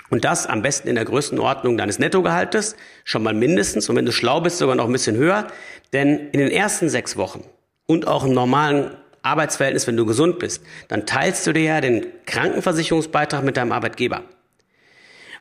und 0.09 0.25
das 0.25 0.47
am 0.47 0.61
besten 0.61 0.88
in 0.88 0.95
der 0.95 1.06
Größenordnung 1.06 1.77
deines 1.77 2.00
Nettogehaltes, 2.00 2.75
schon 3.03 3.23
mal 3.23 3.33
mindestens, 3.33 3.89
und 3.89 3.95
wenn 3.95 4.06
du 4.06 4.11
schlau 4.11 4.41
bist, 4.41 4.57
sogar 4.57 4.75
noch 4.75 4.85
ein 4.85 4.91
bisschen 4.91 5.15
höher. 5.15 5.47
Denn 5.94 6.29
in 6.31 6.39
den 6.39 6.51
ersten 6.51 6.89
sechs 6.89 7.17
Wochen 7.17 7.44
und 7.85 8.07
auch 8.07 8.25
im 8.25 8.33
normalen 8.33 8.95
Arbeitsverhältnis, 9.21 9.88
wenn 9.88 9.98
du 9.98 10.05
gesund 10.05 10.39
bist, 10.39 10.63
dann 10.88 11.05
teilst 11.05 11.45
du 11.45 11.53
dir 11.53 11.63
ja 11.63 11.81
den 11.81 12.07
Krankenversicherungsbeitrag 12.25 13.43
mit 13.43 13.57
deinem 13.57 13.72
Arbeitgeber. 13.72 14.24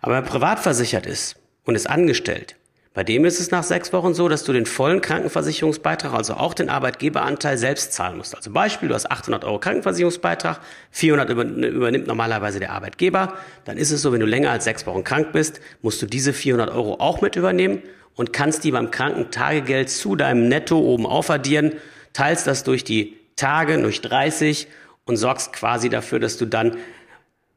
Aber 0.00 0.14
wer 0.14 0.22
privat 0.22 0.60
versichert 0.60 1.06
ist 1.06 1.36
und 1.64 1.74
ist 1.74 1.88
angestellt, 1.88 2.56
bei 2.98 3.04
dem 3.04 3.24
ist 3.24 3.38
es 3.38 3.52
nach 3.52 3.62
sechs 3.62 3.92
Wochen 3.92 4.12
so, 4.12 4.28
dass 4.28 4.42
du 4.42 4.52
den 4.52 4.66
vollen 4.66 5.00
Krankenversicherungsbeitrag, 5.00 6.12
also 6.12 6.34
auch 6.34 6.52
den 6.52 6.68
Arbeitgeberanteil 6.68 7.56
selbst 7.56 7.92
zahlen 7.92 8.16
musst. 8.16 8.34
Also 8.34 8.50
Beispiel, 8.50 8.88
du 8.88 8.94
hast 8.96 9.08
800 9.08 9.44
Euro 9.44 9.60
Krankenversicherungsbeitrag, 9.60 10.58
400 10.90 11.30
übernimmt 11.30 12.08
normalerweise 12.08 12.58
der 12.58 12.72
Arbeitgeber. 12.72 13.34
Dann 13.66 13.78
ist 13.78 13.92
es 13.92 14.02
so, 14.02 14.12
wenn 14.12 14.18
du 14.18 14.26
länger 14.26 14.50
als 14.50 14.64
sechs 14.64 14.84
Wochen 14.84 15.04
krank 15.04 15.30
bist, 15.30 15.60
musst 15.80 16.02
du 16.02 16.06
diese 16.06 16.32
400 16.32 16.74
Euro 16.74 16.94
auch 16.94 17.20
mit 17.20 17.36
übernehmen 17.36 17.84
und 18.16 18.32
kannst 18.32 18.64
die 18.64 18.72
beim 18.72 18.90
Krankentagegeld 18.90 19.90
zu 19.90 20.16
deinem 20.16 20.48
Netto 20.48 20.80
oben 20.80 21.06
aufaddieren, 21.06 21.74
teilst 22.14 22.48
das 22.48 22.64
durch 22.64 22.82
die 22.82 23.16
Tage, 23.36 23.80
durch 23.80 24.00
30 24.00 24.66
und 25.04 25.18
sorgst 25.18 25.52
quasi 25.52 25.88
dafür, 25.88 26.18
dass 26.18 26.36
du 26.36 26.46
dann 26.46 26.78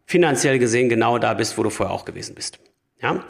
finanziell 0.05 0.59
gesehen 0.59 0.87
genau 0.87 1.17
da 1.17 1.33
bist, 1.33 1.57
wo 1.57 1.63
du 1.63 1.71
vorher 1.71 1.95
auch 1.95 2.05
gewesen 2.05 2.35
bist. 2.35 2.59
Ja? 3.01 3.23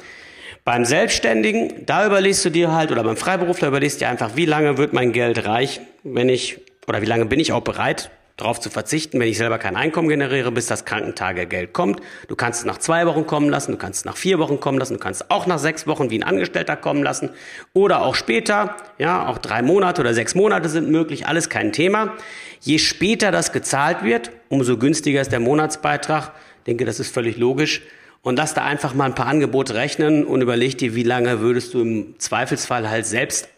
Beim 0.64 0.86
Selbstständigen, 0.86 1.88
da 1.88 2.06
überlegst 2.06 2.46
du 2.46 2.52
dir 2.52 2.72
halt, 2.72 2.92
oder 2.92 3.04
beim 3.04 3.18
Freiberufler 3.18 3.70
überlegst 3.70 4.00
du 4.00 4.06
dir 4.06 4.10
einfach, 4.10 4.36
wie 4.36 4.46
lange 4.46 4.78
wird 4.78 4.94
mein 4.94 5.12
Geld 5.12 5.44
reichen, 5.46 5.88
wenn 6.04 6.30
ich, 6.30 6.60
oder 6.88 7.02
wie 7.02 7.08
lange 7.08 7.26
bin 7.26 7.40
ich 7.40 7.52
auch 7.52 7.62
bereit, 7.62 8.12
darauf 8.38 8.60
zu 8.60 8.70
verzichten, 8.70 9.20
wenn 9.20 9.28
ich 9.28 9.40
selber 9.40 9.58
kein 9.58 9.76
Einkommen 9.76 10.08
generiere, 10.08 10.52
bis 10.52 10.68
das 10.68 10.86
Krankentagegeld 10.86 11.74
kommt. 11.74 12.00
Du 12.28 12.36
kannst 12.36 12.60
es 12.60 12.66
nach 12.66 12.78
zwei 12.78 13.08
Wochen 13.08 13.26
kommen 13.26 13.50
lassen, 13.50 13.72
du 13.72 13.78
kannst 13.80 14.02
es 14.02 14.06
nach 14.06 14.18
vier 14.18 14.38
Wochen 14.38 14.60
kommen 14.60 14.78
lassen, 14.78 14.94
du 14.94 15.00
kannst 15.00 15.22
es 15.24 15.32
auch 15.32 15.48
nach 15.48 15.58
sechs 15.58 15.88
Wochen 15.88 16.12
wie 16.12 16.20
ein 16.20 16.24
Angestellter 16.24 16.76
kommen 16.76 17.02
lassen 17.02 17.32
oder 17.74 18.04
auch 18.04 18.14
später, 18.14 18.78
ja, 19.00 19.26
auch 19.28 19.40
drei 19.40 19.64
Monate 19.64 20.02
oder 20.02 20.14
sechs 20.14 20.36
Monate 20.36 20.70
sind 20.70 20.92
möglich, 20.92 21.26
alles 21.26 21.50
kein 21.50 21.72
Thema. 21.72 22.14
Je 22.60 22.78
später 22.78 23.32
das 23.32 23.52
gezahlt 23.52 24.04
wird, 24.04 24.30
umso 24.50 24.78
günstiger 24.78 25.22
ist 25.22 25.32
der 25.32 25.40
Monatsbeitrag. 25.40 26.34
Ich 26.60 26.64
denke, 26.66 26.86
das 26.86 27.00
ist 27.00 27.12
völlig 27.12 27.38
logisch 27.38 27.82
und 28.22 28.38
lass 28.38 28.54
da 28.54 28.64
einfach 28.64 28.94
mal 28.94 29.06
ein 29.06 29.16
paar 29.16 29.28
Angebote 29.28 29.76
rechnen 29.76 30.26
und 30.26 30.42
überleg 30.42 30.78
dir, 30.78 30.96
wie 30.96 31.04
lange 31.04 31.40
würdest 31.40 31.74
du 31.74 31.82
im 31.82 32.20
Zweifelsfall 32.20 32.90
halt 32.90 33.06
selbst 33.06 33.50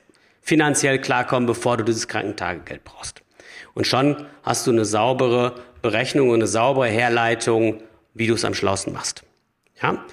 finanziell 0.41 0.99
klarkommen, 0.99 1.47
bevor 1.47 1.77
du 1.77 1.83
dieses 1.83 2.07
Krankentagegeld 2.07 2.83
brauchst. 2.83 3.21
Und 3.73 3.87
schon 3.87 4.25
hast 4.43 4.67
du 4.67 4.71
eine 4.71 4.85
saubere 4.85 5.55
Berechnung 5.81 6.29
und 6.29 6.35
eine 6.35 6.47
saubere 6.47 6.87
Herleitung, 6.87 7.81
wie 8.13 8.27
du 8.27 8.35
es 8.35 8.45
am 8.45 8.53
schlausten 8.53 8.93
machst. 8.93 9.23
Ja? 9.81 10.05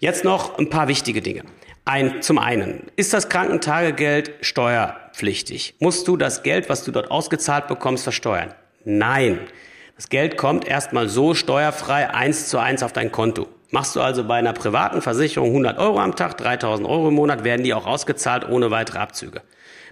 Jetzt 0.00 0.24
noch 0.24 0.58
ein 0.58 0.70
paar 0.70 0.88
wichtige 0.88 1.22
Dinge. 1.22 1.42
Ein, 1.84 2.22
zum 2.22 2.38
einen, 2.38 2.84
ist 2.96 3.12
das 3.12 3.28
Krankentagegeld 3.28 4.32
steuerpflichtig? 4.40 5.74
Musst 5.80 6.06
du 6.06 6.16
das 6.16 6.42
Geld, 6.42 6.68
was 6.68 6.84
du 6.84 6.92
dort 6.92 7.10
ausgezahlt 7.10 7.66
bekommst, 7.66 8.04
versteuern? 8.04 8.54
Nein. 8.84 9.40
Das 9.96 10.08
Geld 10.08 10.36
kommt 10.36 10.66
erstmal 10.66 11.08
so 11.08 11.34
steuerfrei 11.34 12.12
eins 12.12 12.48
zu 12.48 12.58
eins 12.58 12.82
auf 12.82 12.92
dein 12.92 13.12
Konto. 13.12 13.48
Machst 13.72 13.96
du 13.96 14.00
also 14.00 14.24
bei 14.24 14.36
einer 14.36 14.52
privaten 14.52 15.02
Versicherung 15.02 15.48
100 15.48 15.78
Euro 15.78 15.98
am 15.98 16.14
Tag, 16.14 16.36
3000 16.36 16.86
Euro 16.86 17.08
im 17.08 17.14
Monat, 17.14 17.42
werden 17.42 17.64
die 17.64 17.74
auch 17.74 17.86
ausgezahlt 17.86 18.48
ohne 18.48 18.70
weitere 18.70 18.98
Abzüge. 18.98 19.42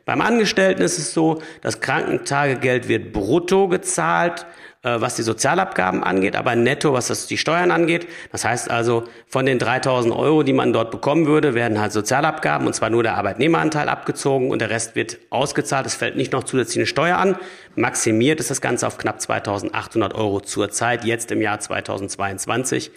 Beim 0.04 0.20
Angestellten 0.20 0.82
ist 0.82 0.98
es 0.98 1.12
so, 1.12 1.42
das 1.62 1.80
Krankentagegeld 1.80 2.88
wird 2.88 3.12
brutto 3.12 3.68
gezahlt 3.68 4.46
äh, 4.82 4.98
was 4.98 5.14
die 5.16 5.22
Sozialabgaben 5.22 6.02
angeht, 6.02 6.36
aber 6.36 6.56
netto, 6.56 6.94
was 6.94 7.08
das 7.08 7.26
die 7.26 7.36
Steuern 7.36 7.70
angeht. 7.70 8.08
Das 8.32 8.46
heißt 8.46 8.70
also, 8.70 9.04
von 9.26 9.44
den 9.44 9.58
3000 9.58 10.14
Euro, 10.14 10.42
die 10.42 10.54
man 10.54 10.72
dort 10.72 10.90
bekommen 10.90 11.26
würde, 11.26 11.52
werden 11.52 11.78
halt 11.78 11.92
Sozialabgaben, 11.92 12.66
und 12.66 12.72
zwar 12.72 12.88
nur 12.88 13.02
der 13.02 13.16
Arbeitnehmeranteil 13.16 13.90
abgezogen 13.90 14.50
und 14.50 14.60
der 14.60 14.70
Rest 14.70 14.96
wird 14.96 15.18
ausgezahlt. 15.28 15.84
Es 15.84 15.96
fällt 15.96 16.16
nicht 16.16 16.32
noch 16.32 16.44
zusätzliche 16.44 16.86
Steuer 16.86 17.18
an. 17.18 17.36
Maximiert 17.76 18.40
ist 18.40 18.50
das 18.50 18.62
Ganze 18.62 18.86
auf 18.86 18.96
knapp 18.96 19.20
2800 19.20 20.14
Euro 20.14 20.40
zurzeit, 20.40 21.04
jetzt 21.04 21.30
im 21.30 21.42
Jahr 21.42 21.60
2022. 21.60 22.90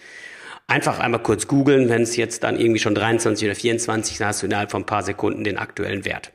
Einfach 0.67 0.99
einmal 0.99 1.21
kurz 1.21 1.47
googeln, 1.47 1.89
wenn 1.89 2.03
es 2.03 2.15
jetzt 2.15 2.43
dann 2.43 2.59
irgendwie 2.59 2.79
schon 2.79 2.95
23 2.95 3.47
oder 3.47 3.55
24, 3.55 4.17
dann 4.17 4.27
hast 4.29 4.41
du 4.41 4.45
innerhalb 4.45 4.71
von 4.71 4.83
ein 4.83 4.85
paar 4.85 5.03
Sekunden 5.03 5.43
den 5.43 5.57
aktuellen 5.57 6.05
Wert. 6.05 6.31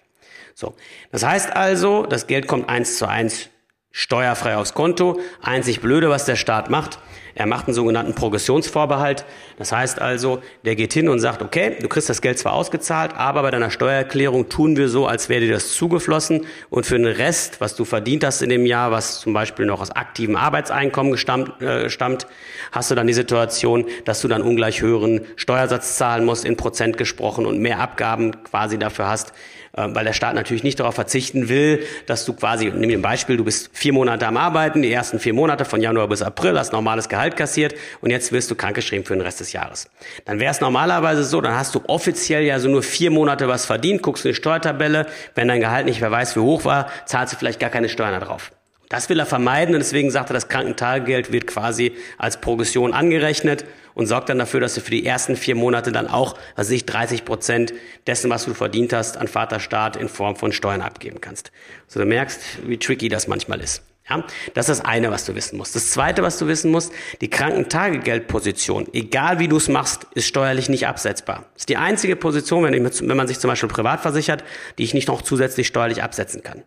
So. 0.54 0.74
Das 1.12 1.24
heißt 1.24 1.54
also, 1.54 2.04
das 2.04 2.26
Geld 2.26 2.46
kommt 2.46 2.68
eins 2.68 2.98
zu 2.98 3.08
eins 3.08 3.48
steuerfrei 3.90 4.56
aufs 4.56 4.74
Konto. 4.74 5.20
Einzig 5.42 5.80
Blöde, 5.80 6.10
was 6.10 6.24
der 6.24 6.36
Staat 6.36 6.70
macht, 6.70 6.98
er 7.38 7.46
macht 7.46 7.68
einen 7.68 7.74
sogenannten 7.74 8.14
Progressionsvorbehalt. 8.16 9.24
Das 9.58 9.70
heißt 9.70 10.00
also, 10.00 10.42
der 10.64 10.74
geht 10.74 10.92
hin 10.92 11.08
und 11.08 11.20
sagt, 11.20 11.40
okay, 11.40 11.76
du 11.80 11.86
kriegst 11.86 12.10
das 12.10 12.20
Geld 12.20 12.36
zwar 12.36 12.52
ausgezahlt, 12.52 13.12
aber 13.16 13.42
bei 13.42 13.52
deiner 13.52 13.70
Steuererklärung 13.70 14.48
tun 14.48 14.76
wir 14.76 14.88
so, 14.88 15.06
als 15.06 15.28
wäre 15.28 15.42
dir 15.42 15.52
das 15.52 15.72
zugeflossen. 15.72 16.46
Und 16.68 16.84
für 16.84 16.98
den 16.98 17.06
Rest, 17.06 17.60
was 17.60 17.76
du 17.76 17.84
verdient 17.84 18.24
hast 18.24 18.42
in 18.42 18.50
dem 18.50 18.66
Jahr, 18.66 18.90
was 18.90 19.20
zum 19.20 19.34
Beispiel 19.34 19.66
noch 19.66 19.80
aus 19.80 19.92
aktivem 19.92 20.34
Arbeitseinkommen 20.34 21.12
gestammt, 21.12 21.62
äh, 21.62 21.88
stammt, 21.88 22.26
hast 22.72 22.90
du 22.90 22.96
dann 22.96 23.06
die 23.06 23.14
Situation, 23.14 23.86
dass 24.04 24.20
du 24.20 24.26
dann 24.26 24.42
ungleich 24.42 24.82
höheren 24.82 25.20
Steuersatz 25.36 25.96
zahlen 25.96 26.24
musst, 26.24 26.44
in 26.44 26.56
Prozent 26.56 26.98
gesprochen 26.98 27.46
und 27.46 27.60
mehr 27.60 27.78
Abgaben 27.78 28.42
quasi 28.42 28.80
dafür 28.80 29.06
hast, 29.06 29.32
weil 29.78 30.04
der 30.04 30.12
Staat 30.12 30.34
natürlich 30.34 30.62
nicht 30.62 30.80
darauf 30.80 30.94
verzichten 30.94 31.48
will, 31.48 31.84
dass 32.06 32.24
du 32.24 32.32
quasi, 32.32 32.70
nimm 32.74 32.90
ein 32.90 33.02
Beispiel, 33.02 33.36
du 33.36 33.44
bist 33.44 33.70
vier 33.72 33.92
Monate 33.92 34.26
am 34.26 34.36
Arbeiten, 34.36 34.82
die 34.82 34.92
ersten 34.92 35.18
vier 35.18 35.34
Monate 35.34 35.64
von 35.64 35.80
Januar 35.80 36.08
bis 36.08 36.22
April 36.22 36.58
hast 36.58 36.72
normales 36.72 37.08
Gehalt 37.08 37.36
kassiert 37.36 37.74
und 38.00 38.10
jetzt 38.10 38.32
wirst 38.32 38.50
du 38.50 38.54
krankgeschrieben 38.54 39.04
für 39.04 39.14
den 39.14 39.22
Rest 39.22 39.40
des 39.40 39.52
Jahres. 39.52 39.88
Dann 40.24 40.40
wäre 40.40 40.50
es 40.50 40.60
normalerweise 40.60 41.24
so, 41.24 41.40
dann 41.40 41.54
hast 41.54 41.74
du 41.74 41.80
offiziell 41.86 42.42
ja 42.42 42.58
so 42.58 42.68
nur 42.68 42.82
vier 42.82 43.10
Monate 43.10 43.48
was 43.48 43.66
verdient, 43.66 44.02
guckst 44.02 44.24
in 44.24 44.32
die 44.32 44.34
Steuertabelle, 44.34 45.06
wenn 45.34 45.48
dein 45.48 45.60
Gehalt 45.60 45.86
nicht 45.86 46.00
wer 46.00 46.10
weiß 46.10 46.36
wie 46.36 46.40
hoch 46.40 46.64
war, 46.64 46.88
zahlst 47.06 47.34
du 47.34 47.38
vielleicht 47.38 47.60
gar 47.60 47.70
keine 47.70 47.88
Steuern 47.88 48.20
drauf. 48.20 48.50
Das 48.88 49.08
will 49.10 49.18
er 49.18 49.26
vermeiden 49.26 49.74
und 49.74 49.80
deswegen 49.80 50.10
sagt 50.10 50.30
er, 50.30 50.34
das 50.34 50.48
Krankentagegeld 50.48 51.30
wird 51.30 51.46
quasi 51.46 51.92
als 52.16 52.40
Progression 52.40 52.94
angerechnet 52.94 53.66
und 53.94 54.06
sorgt 54.06 54.28
dann 54.28 54.38
dafür, 54.38 54.60
dass 54.60 54.74
du 54.74 54.80
für 54.80 54.90
die 54.90 55.04
ersten 55.04 55.36
vier 55.36 55.54
Monate 55.54 55.92
dann 55.92 56.06
auch, 56.06 56.38
was 56.56 56.70
ich 56.70 56.86
30 56.86 57.24
Prozent 57.24 57.74
dessen, 58.06 58.30
was 58.30 58.46
du 58.46 58.54
verdient 58.54 58.92
hast, 58.92 59.16
an 59.16 59.28
Vaterstaat 59.28 59.96
in 59.96 60.08
Form 60.08 60.36
von 60.36 60.52
Steuern 60.52 60.80
abgeben 60.80 61.20
kannst. 61.20 61.52
So 61.86 62.00
du 62.00 62.06
merkst, 62.06 62.40
wie 62.66 62.78
tricky 62.78 63.08
das 63.08 63.28
manchmal 63.28 63.60
ist. 63.60 63.82
Ja, 64.08 64.24
das 64.54 64.70
ist 64.70 64.78
das 64.78 64.86
eine, 64.86 65.10
was 65.10 65.26
du 65.26 65.34
wissen 65.34 65.58
musst. 65.58 65.76
Das 65.76 65.90
zweite, 65.90 66.22
was 66.22 66.38
du 66.38 66.46
wissen 66.46 66.70
musst, 66.70 66.92
die 67.20 67.28
Krankentagegeldposition, 67.28 68.88
egal 68.94 69.38
wie 69.38 69.48
du 69.48 69.58
es 69.58 69.68
machst, 69.68 70.06
ist 70.14 70.26
steuerlich 70.26 70.70
nicht 70.70 70.86
absetzbar. 70.86 71.44
Das 71.52 71.62
ist 71.62 71.68
die 71.68 71.76
einzige 71.76 72.16
Position, 72.16 72.64
wenn, 72.64 72.72
ich, 72.72 73.00
wenn 73.06 73.16
man 73.16 73.28
sich 73.28 73.38
zum 73.38 73.48
Beispiel 73.48 73.68
privat 73.68 74.00
versichert, 74.00 74.44
die 74.78 74.84
ich 74.84 74.94
nicht 74.94 75.08
noch 75.08 75.20
zusätzlich 75.20 75.66
steuerlich 75.66 76.02
absetzen 76.02 76.42
kann. 76.42 76.62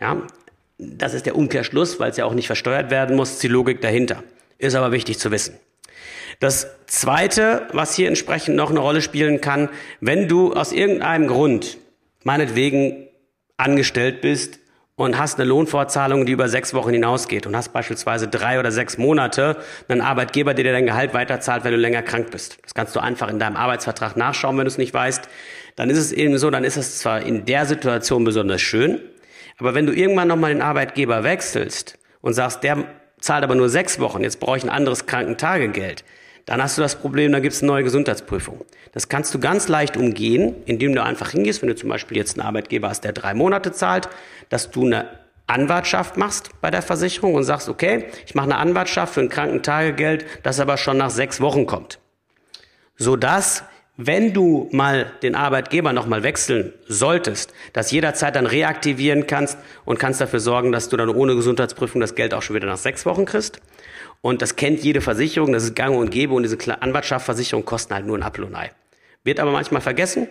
Ja, 0.00 0.26
das 0.78 1.14
ist 1.14 1.26
der 1.26 1.36
Umkehrschluss, 1.36 2.00
weil 2.00 2.10
es 2.10 2.16
ja 2.16 2.24
auch 2.24 2.34
nicht 2.34 2.46
versteuert 2.46 2.90
werden 2.90 3.16
muss, 3.16 3.38
die 3.38 3.48
Logik 3.48 3.80
dahinter. 3.80 4.22
Ist 4.58 4.74
aber 4.74 4.92
wichtig 4.92 5.18
zu 5.18 5.30
wissen. 5.30 5.58
Das 6.40 6.68
zweite, 6.86 7.68
was 7.72 7.94
hier 7.94 8.08
entsprechend 8.08 8.56
noch 8.56 8.70
eine 8.70 8.80
Rolle 8.80 9.02
spielen 9.02 9.40
kann, 9.40 9.68
wenn 10.00 10.28
du 10.28 10.52
aus 10.52 10.72
irgendeinem 10.72 11.28
Grund, 11.28 11.78
meinetwegen 12.24 13.08
angestellt 13.56 14.20
bist 14.20 14.58
und 14.96 15.18
hast 15.18 15.38
eine 15.38 15.48
Lohnfortzahlung, 15.48 16.26
die 16.26 16.32
über 16.32 16.48
sechs 16.48 16.74
Wochen 16.74 16.92
hinausgeht 16.92 17.46
und 17.46 17.56
hast 17.56 17.72
beispielsweise 17.72 18.28
drei 18.28 18.58
oder 18.58 18.72
sechs 18.72 18.98
Monate 18.98 19.56
einen 19.88 20.00
Arbeitgeber, 20.00 20.54
der 20.54 20.64
dir 20.64 20.72
dein 20.72 20.86
Gehalt 20.86 21.14
weiterzahlt, 21.14 21.64
wenn 21.64 21.72
du 21.72 21.78
länger 21.78 22.02
krank 22.02 22.30
bist. 22.30 22.58
Das 22.62 22.74
kannst 22.74 22.94
du 22.96 23.00
einfach 23.00 23.28
in 23.28 23.38
deinem 23.38 23.56
Arbeitsvertrag 23.56 24.16
nachschauen, 24.16 24.56
wenn 24.56 24.64
du 24.64 24.70
es 24.70 24.78
nicht 24.78 24.94
weißt. 24.94 25.28
Dann 25.76 25.90
ist 25.90 25.98
es 25.98 26.12
eben 26.12 26.38
so, 26.38 26.50
dann 26.50 26.64
ist 26.64 26.76
es 26.76 26.98
zwar 26.98 27.22
in 27.22 27.44
der 27.44 27.66
Situation 27.66 28.24
besonders 28.24 28.60
schön, 28.60 29.00
aber 29.58 29.74
wenn 29.74 29.86
du 29.86 29.92
irgendwann 29.92 30.28
nochmal 30.28 30.52
den 30.52 30.62
Arbeitgeber 30.62 31.24
wechselst 31.24 31.98
und 32.20 32.34
sagst, 32.34 32.62
der 32.62 32.84
zahlt 33.20 33.44
aber 33.44 33.54
nur 33.54 33.68
sechs 33.68 33.98
Wochen, 34.00 34.22
jetzt 34.22 34.40
brauche 34.40 34.58
ich 34.58 34.64
ein 34.64 34.70
anderes 34.70 35.06
Krankentagegeld, 35.06 36.04
dann 36.46 36.62
hast 36.62 36.76
du 36.76 36.82
das 36.82 36.96
Problem, 36.96 37.32
da 37.32 37.40
gibt 37.40 37.54
es 37.54 37.62
eine 37.62 37.72
neue 37.72 37.84
Gesundheitsprüfung. 37.84 38.64
Das 38.92 39.08
kannst 39.08 39.32
du 39.34 39.40
ganz 39.40 39.68
leicht 39.68 39.96
umgehen, 39.96 40.56
indem 40.66 40.94
du 40.94 41.02
einfach 41.02 41.30
hingehst, 41.30 41.62
wenn 41.62 41.68
du 41.68 41.74
zum 41.74 41.88
Beispiel 41.88 42.18
jetzt 42.18 42.38
einen 42.38 42.46
Arbeitgeber 42.46 42.90
hast, 42.90 43.02
der 43.02 43.12
drei 43.12 43.32
Monate 43.32 43.72
zahlt, 43.72 44.08
dass 44.50 44.70
du 44.70 44.84
eine 44.84 45.08
Anwartschaft 45.46 46.16
machst 46.16 46.50
bei 46.60 46.70
der 46.70 46.82
Versicherung 46.82 47.34
und 47.34 47.44
sagst, 47.44 47.68
okay, 47.68 48.06
ich 48.26 48.34
mache 48.34 48.46
eine 48.46 48.58
Anwartschaft 48.58 49.14
für 49.14 49.20
ein 49.20 49.28
Krankentagegeld, 49.28 50.26
das 50.42 50.60
aber 50.60 50.76
schon 50.76 50.98
nach 50.98 51.10
sechs 51.10 51.40
Wochen 51.40 51.66
kommt. 51.66 51.98
Sodass 52.96 53.64
wenn 53.96 54.32
du 54.32 54.68
mal 54.72 55.12
den 55.22 55.36
Arbeitgeber 55.36 55.92
nochmal 55.92 56.24
wechseln 56.24 56.72
solltest, 56.88 57.52
das 57.72 57.92
jederzeit 57.92 58.34
dann 58.34 58.46
reaktivieren 58.46 59.26
kannst 59.26 59.56
und 59.84 59.98
kannst 59.98 60.20
dafür 60.20 60.40
sorgen, 60.40 60.72
dass 60.72 60.88
du 60.88 60.96
dann 60.96 61.08
ohne 61.08 61.36
Gesundheitsprüfung 61.36 62.00
das 62.00 62.16
Geld 62.16 62.34
auch 62.34 62.42
schon 62.42 62.56
wieder 62.56 62.66
nach 62.66 62.76
sechs 62.76 63.06
Wochen 63.06 63.24
kriegst. 63.24 63.60
Und 64.20 64.42
das 64.42 64.56
kennt 64.56 64.80
jede 64.80 65.00
Versicherung, 65.00 65.52
das 65.52 65.64
ist 65.64 65.76
gang 65.76 65.96
und 65.96 66.10
gäbe 66.10 66.34
und 66.34 66.42
diese 66.42 66.58
Anwartschaftsversicherung 66.82 67.64
kosten 67.64 67.94
halt 67.94 68.06
nur 68.06 68.18
ein 68.18 68.22
Apfel. 68.22 68.48
Wird 69.22 69.38
aber 69.38 69.52
manchmal 69.52 69.80
vergessen. 69.80 70.28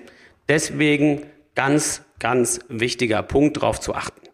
Deswegen 0.49 1.25
ganz, 1.55 2.01
ganz 2.19 2.59
wichtiger 2.67 3.23
Punkt, 3.23 3.57
darauf 3.57 3.79
zu 3.79 3.95
achten. 3.95 4.32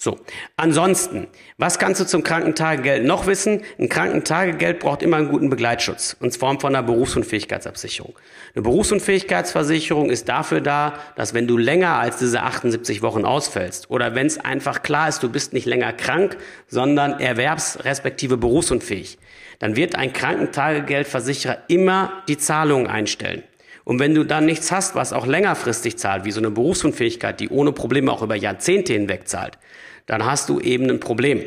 So, 0.00 0.16
ansonsten, 0.56 1.26
was 1.56 1.80
kannst 1.80 2.00
du 2.00 2.06
zum 2.06 2.22
Krankentagegeld 2.22 3.04
noch 3.04 3.26
wissen? 3.26 3.62
Ein 3.80 3.88
Krankentagegeld 3.88 4.78
braucht 4.78 5.02
immer 5.02 5.16
einen 5.16 5.28
guten 5.28 5.50
Begleitschutz, 5.50 6.16
in 6.20 6.30
Form 6.30 6.60
von 6.60 6.76
einer 6.76 6.86
Berufsunfähigkeitsabsicherung. 6.86 8.16
Eine 8.54 8.62
Berufsunfähigkeitsversicherung 8.62 10.08
ist 10.10 10.28
dafür 10.28 10.60
da, 10.60 11.00
dass 11.16 11.34
wenn 11.34 11.48
du 11.48 11.58
länger 11.58 11.98
als 11.98 12.18
diese 12.18 12.44
78 12.44 13.02
Wochen 13.02 13.24
ausfällst 13.24 13.90
oder 13.90 14.14
wenn 14.14 14.28
es 14.28 14.38
einfach 14.38 14.84
klar 14.84 15.08
ist, 15.08 15.24
du 15.24 15.30
bist 15.30 15.52
nicht 15.52 15.66
länger 15.66 15.92
krank, 15.92 16.36
sondern 16.68 17.14
erwerbs- 17.18 17.84
respektive 17.84 18.36
berufsunfähig, 18.36 19.18
dann 19.58 19.74
wird 19.74 19.96
ein 19.96 20.12
Krankentagegeldversicherer 20.12 21.58
immer 21.66 22.22
die 22.28 22.38
Zahlungen 22.38 22.86
einstellen. 22.86 23.42
Und 23.88 24.00
wenn 24.00 24.14
du 24.14 24.22
dann 24.22 24.44
nichts 24.44 24.70
hast, 24.70 24.96
was 24.96 25.14
auch 25.14 25.24
längerfristig 25.24 25.96
zahlt, 25.96 26.26
wie 26.26 26.30
so 26.30 26.40
eine 26.40 26.50
Berufsunfähigkeit, 26.50 27.40
die 27.40 27.48
ohne 27.48 27.72
Probleme 27.72 28.12
auch 28.12 28.20
über 28.20 28.36
Jahrzehnte 28.36 28.92
hinweg 28.92 29.26
zahlt, 29.26 29.56
dann 30.04 30.26
hast 30.26 30.50
du 30.50 30.60
eben 30.60 30.90
ein 30.90 31.00
Problem. 31.00 31.42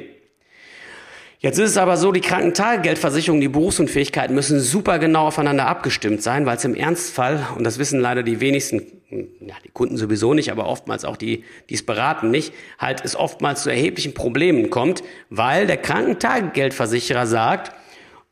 Jetzt 1.37 1.59
ist 1.59 1.69
es 1.69 1.77
aber 1.77 1.97
so, 1.97 2.11
die 2.11 2.19
Krankentagegeldversicherung, 2.19 3.41
die 3.41 3.47
Berufsunfähigkeit 3.47 4.31
müssen 4.31 4.59
super 4.59 4.97
genau 4.97 5.27
aufeinander 5.27 5.67
abgestimmt 5.67 6.23
sein, 6.23 6.47
weil 6.47 6.57
es 6.57 6.65
im 6.65 6.73
Ernstfall, 6.73 7.45
und 7.55 7.63
das 7.63 7.77
wissen 7.77 7.99
leider 7.99 8.23
die 8.23 8.39
wenigsten, 8.39 8.81
ja, 9.11 9.53
die 9.63 9.69
Kunden 9.69 9.97
sowieso 9.97 10.33
nicht, 10.33 10.51
aber 10.51 10.65
oftmals 10.65 11.05
auch 11.05 11.17
die, 11.17 11.43
die 11.69 11.75
es 11.75 11.85
beraten 11.85 12.31
nicht, 12.31 12.55
halt 12.79 13.05
es 13.05 13.15
oftmals 13.15 13.61
zu 13.61 13.69
erheblichen 13.69 14.15
Problemen 14.15 14.71
kommt, 14.71 15.03
weil 15.29 15.67
der 15.67 15.77
Krankentagegeldversicherer 15.77 17.27
sagt, 17.27 17.71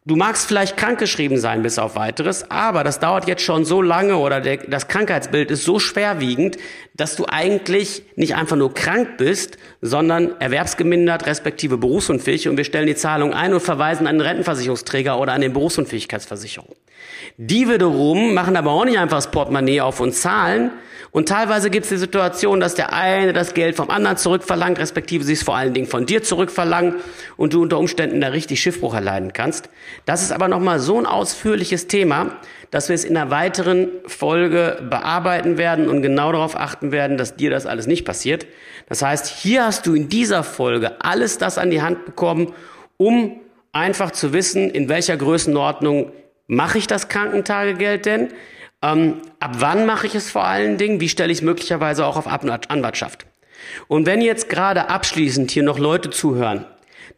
Du 0.10 0.16
magst 0.16 0.48
vielleicht 0.48 0.76
krankgeschrieben 0.76 1.38
sein 1.38 1.62
bis 1.62 1.78
auf 1.78 1.96
weiteres, 1.96 2.50
aber 2.50 2.84
das 2.84 2.98
dauert 3.00 3.28
jetzt 3.28 3.44
schon 3.44 3.64
so 3.64 3.80
lange 3.80 4.18
oder 4.18 4.42
der, 4.42 4.58
das 4.58 4.88
Krankheitsbild 4.88 5.52
ist 5.52 5.64
so 5.64 5.78
schwerwiegend, 5.78 6.58
dass 6.96 7.16
du 7.16 7.28
eigentlich 7.28 8.02
nicht 8.16 8.34
einfach 8.34 8.56
nur 8.56 8.74
krank 8.74 9.18
bist, 9.20 9.60
sondern 9.82 10.32
erwerbsgemindert 10.42 11.28
respektive 11.28 11.78
berufsunfähig 11.78 12.50
und 12.50 12.58
wir 12.58 12.64
stellen 12.64 12.88
die 12.88 12.96
Zahlung 12.96 13.36
ein 13.36 13.54
und 13.54 13.60
verweisen 13.60 14.08
an 14.08 14.16
den 14.16 14.26
Rentenversicherungsträger 14.26 15.20
oder 15.20 15.34
an 15.34 15.42
den 15.42 15.54
Berufsunfähigkeitsversicherung. 15.54 16.76
Die 17.38 17.70
wiederum 17.70 18.34
machen 18.34 18.58
aber 18.58 18.72
auch 18.72 18.86
nicht 18.86 18.98
einfach 18.98 19.18
das 19.18 19.30
Portemonnaie 19.30 19.82
auf 19.82 20.00
und 20.00 20.16
zahlen, 20.16 20.72
und 21.12 21.28
teilweise 21.28 21.72
gibt 21.72 21.86
es 21.86 21.90
die 21.90 21.98
Situation, 21.98 22.60
dass 22.60 22.76
der 22.76 22.94
eine 22.94 23.34
das 23.34 23.56
Geld 23.56 23.76
vom 23.76 23.90
anderen 23.90 24.18
zurückverlangt, 24.18 24.78
respektive 24.78 25.24
sie 25.24 25.34
es 25.34 25.42
vor 25.42 25.56
allen 25.56 25.74
Dingen 25.74 25.88
von 25.88 26.06
dir 26.06 26.22
zurückverlangen 26.22 26.96
und 27.36 27.54
du 27.54 27.64
unter 27.64 27.80
Umständen 27.80 28.22
da 28.22 28.28
richtig 28.28 28.62
Schiffbruch 28.62 28.94
erleiden 28.94 29.34
kannst. 29.34 29.70
Das 30.06 30.22
ist 30.22 30.32
aber 30.32 30.48
nochmal 30.48 30.80
so 30.80 30.98
ein 30.98 31.06
ausführliches 31.06 31.88
Thema, 31.88 32.38
dass 32.72 32.90
wir 32.90 32.96
es 32.96 33.04
in 33.04 33.18
einer 33.18 33.32
weiteren 33.32 33.90
Folge 34.06 34.80
bearbeiten 34.90 35.58
werden 35.58 35.90
und 35.90 36.02
genau 36.02 36.32
darauf 36.32 36.56
achten 36.56 36.92
werden, 36.92 37.18
dass 37.18 37.36
dir 37.36 37.50
das 37.50 37.66
alles 37.66 37.88
nicht 37.88 38.06
passiert. 38.06 38.46
Das 38.88 39.02
heißt, 39.02 39.28
hier 39.28 39.66
hast 39.66 39.86
du 39.86 39.96
in 39.96 40.10
dieser 40.10 40.44
Folge 40.44 41.02
alles 41.04 41.38
das 41.38 41.58
an 41.58 41.72
die 41.72 41.82
Hand 41.82 42.06
bekommen, 42.06 42.54
um 42.98 43.40
einfach 43.72 44.12
zu 44.12 44.34
wissen, 44.34 44.70
in 44.70 44.90
welcher 44.90 45.18
Größenordnung 45.18 46.12
mache 46.48 46.78
ich 46.78 46.88
das 46.88 47.08
Krankentagegeld 47.08 48.06
denn? 48.06 48.30
Ähm, 48.82 49.22
ab 49.40 49.52
wann 49.60 49.86
mache 49.86 50.08
ich 50.08 50.16
es 50.16 50.32
vor 50.32 50.46
allen 50.46 50.78
Dingen? 50.78 51.00
Wie 51.00 51.10
stelle 51.10 51.32
ich 51.32 51.40
es 51.40 51.44
möglicherweise 51.44 52.06
auch 52.06 52.18
auf 52.18 52.28
Anwartschaft? 52.28 53.26
Und 53.88 54.06
wenn 54.06 54.22
jetzt 54.22 54.50
gerade 54.50 54.90
abschließend 54.90 55.52
hier 55.52 55.64
noch 55.64 55.80
Leute 55.80 56.10
zuhören, 56.10 56.66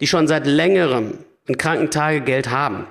die 0.00 0.06
schon 0.06 0.26
seit 0.26 0.46
längerem 0.46 1.18
ein 1.48 1.58
Krankentagegeld 1.58 2.50
haben, 2.50 2.86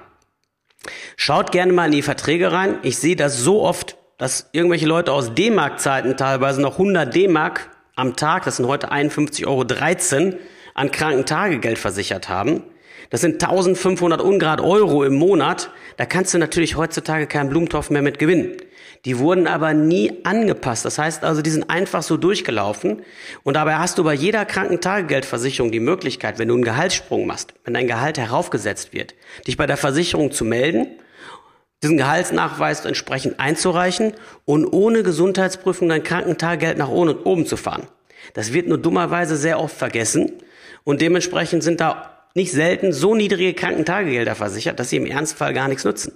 schaut 1.15 1.51
gerne 1.51 1.74
mal 1.74 1.86
in 1.86 1.91
die 1.91 2.01
Verträge 2.01 2.51
rein. 2.51 2.79
Ich 2.84 2.98
sehe 2.98 3.15
das 3.15 3.39
so 3.39 3.62
oft, 3.62 3.98
dass 4.17 4.50
irgendwelche 4.51 4.86
Leute 4.86 5.13
aus 5.13 5.34
D-Mark-Zeiten 5.34 6.17
teilweise 6.17 6.62
noch 6.62 6.74
100 6.74 7.13
D-Mark 7.13 7.70
am 7.96 8.15
Tag, 8.15 8.46
das 8.46 8.58
sind 8.58 8.67
heute 8.67 8.91
51,13 8.91 9.48
Euro, 9.48 10.39
an 10.74 10.91
Krankentagegeld 10.91 11.77
versichert 11.77 12.29
haben. 12.29 12.63
Das 13.12 13.20
sind 13.20 13.44
1500 13.44 14.22
Ungrad 14.22 14.62
Euro 14.62 15.03
im 15.03 15.13
Monat. 15.13 15.70
Da 15.98 16.06
kannst 16.06 16.34
du 16.34 16.38
natürlich 16.38 16.77
heutzutage 16.77 17.27
keinen 17.27 17.50
Blumentopf 17.50 17.89
mehr 17.89 18.01
mit 18.01 18.18
gewinnen. 18.20 18.56
Die 19.03 19.18
wurden 19.18 19.48
aber 19.48 19.74
nie 19.74 20.13
angepasst. 20.24 20.86
Das 20.86 20.98
heißt 20.98 21.25
also, 21.25 21.41
die 21.41 21.50
sind 21.50 21.70
einfach 21.70 22.03
so 22.03 22.15
durchgelaufen. 22.15 23.01
Und 23.44 23.56
dabei 23.56 23.75
hast 23.75 23.98
du 23.98 24.06
bei 24.06 24.13
jeder 24.13 24.46
Krankentagegeldversicherung 24.46 25.72
die 25.72 25.82
Möglichkeit, 25.82 26.39
wenn 26.39 26.48
du 26.48 26.53
einen 26.53 26.63
Gehaltssprung 26.63 27.27
machst, 27.27 27.53
wenn 27.65 27.74
dein 27.74 27.88
Gehalt 27.88 28.18
heraufgesetzt 28.18 28.94
wird, 28.94 29.13
dich 29.46 29.58
bei 29.58 29.68
der 29.68 29.77
Versicherung 29.77 30.32
zu 30.32 30.46
melden, 30.46 30.88
diesen 31.84 31.98
Gehaltsnachweis 31.98 32.86
entsprechend 32.86 33.41
einzureichen 33.41 34.13
und 34.46 34.65
ohne 34.68 35.03
Gesundheitsprüfung 35.03 35.89
dein 35.89 36.03
Krankentagegeld 36.03 36.77
nach 36.77 36.89
oben 36.89 37.46
zu 37.46 37.58
fahren. 37.58 37.88
Das 38.36 38.53
wird 38.53 38.70
nur 38.70 38.77
dummerweise 38.77 39.36
sehr 39.36 39.60
oft 39.60 39.75
vergessen. 39.75 40.32
Und 40.86 41.01
dementsprechend 41.01 41.63
sind 41.63 41.82
da 41.82 42.21
nicht 42.34 42.52
selten 42.52 42.94
so 42.94 43.16
niedrige 43.16 43.54
Krankentagegelder 43.54 44.36
versichert, 44.36 44.80
dass 44.80 44.90
sie 44.90 44.98
im 44.98 45.06
Ernstfall 45.06 45.54
gar 45.54 45.68
nichts 45.68 45.84
nutzen. 45.84 46.14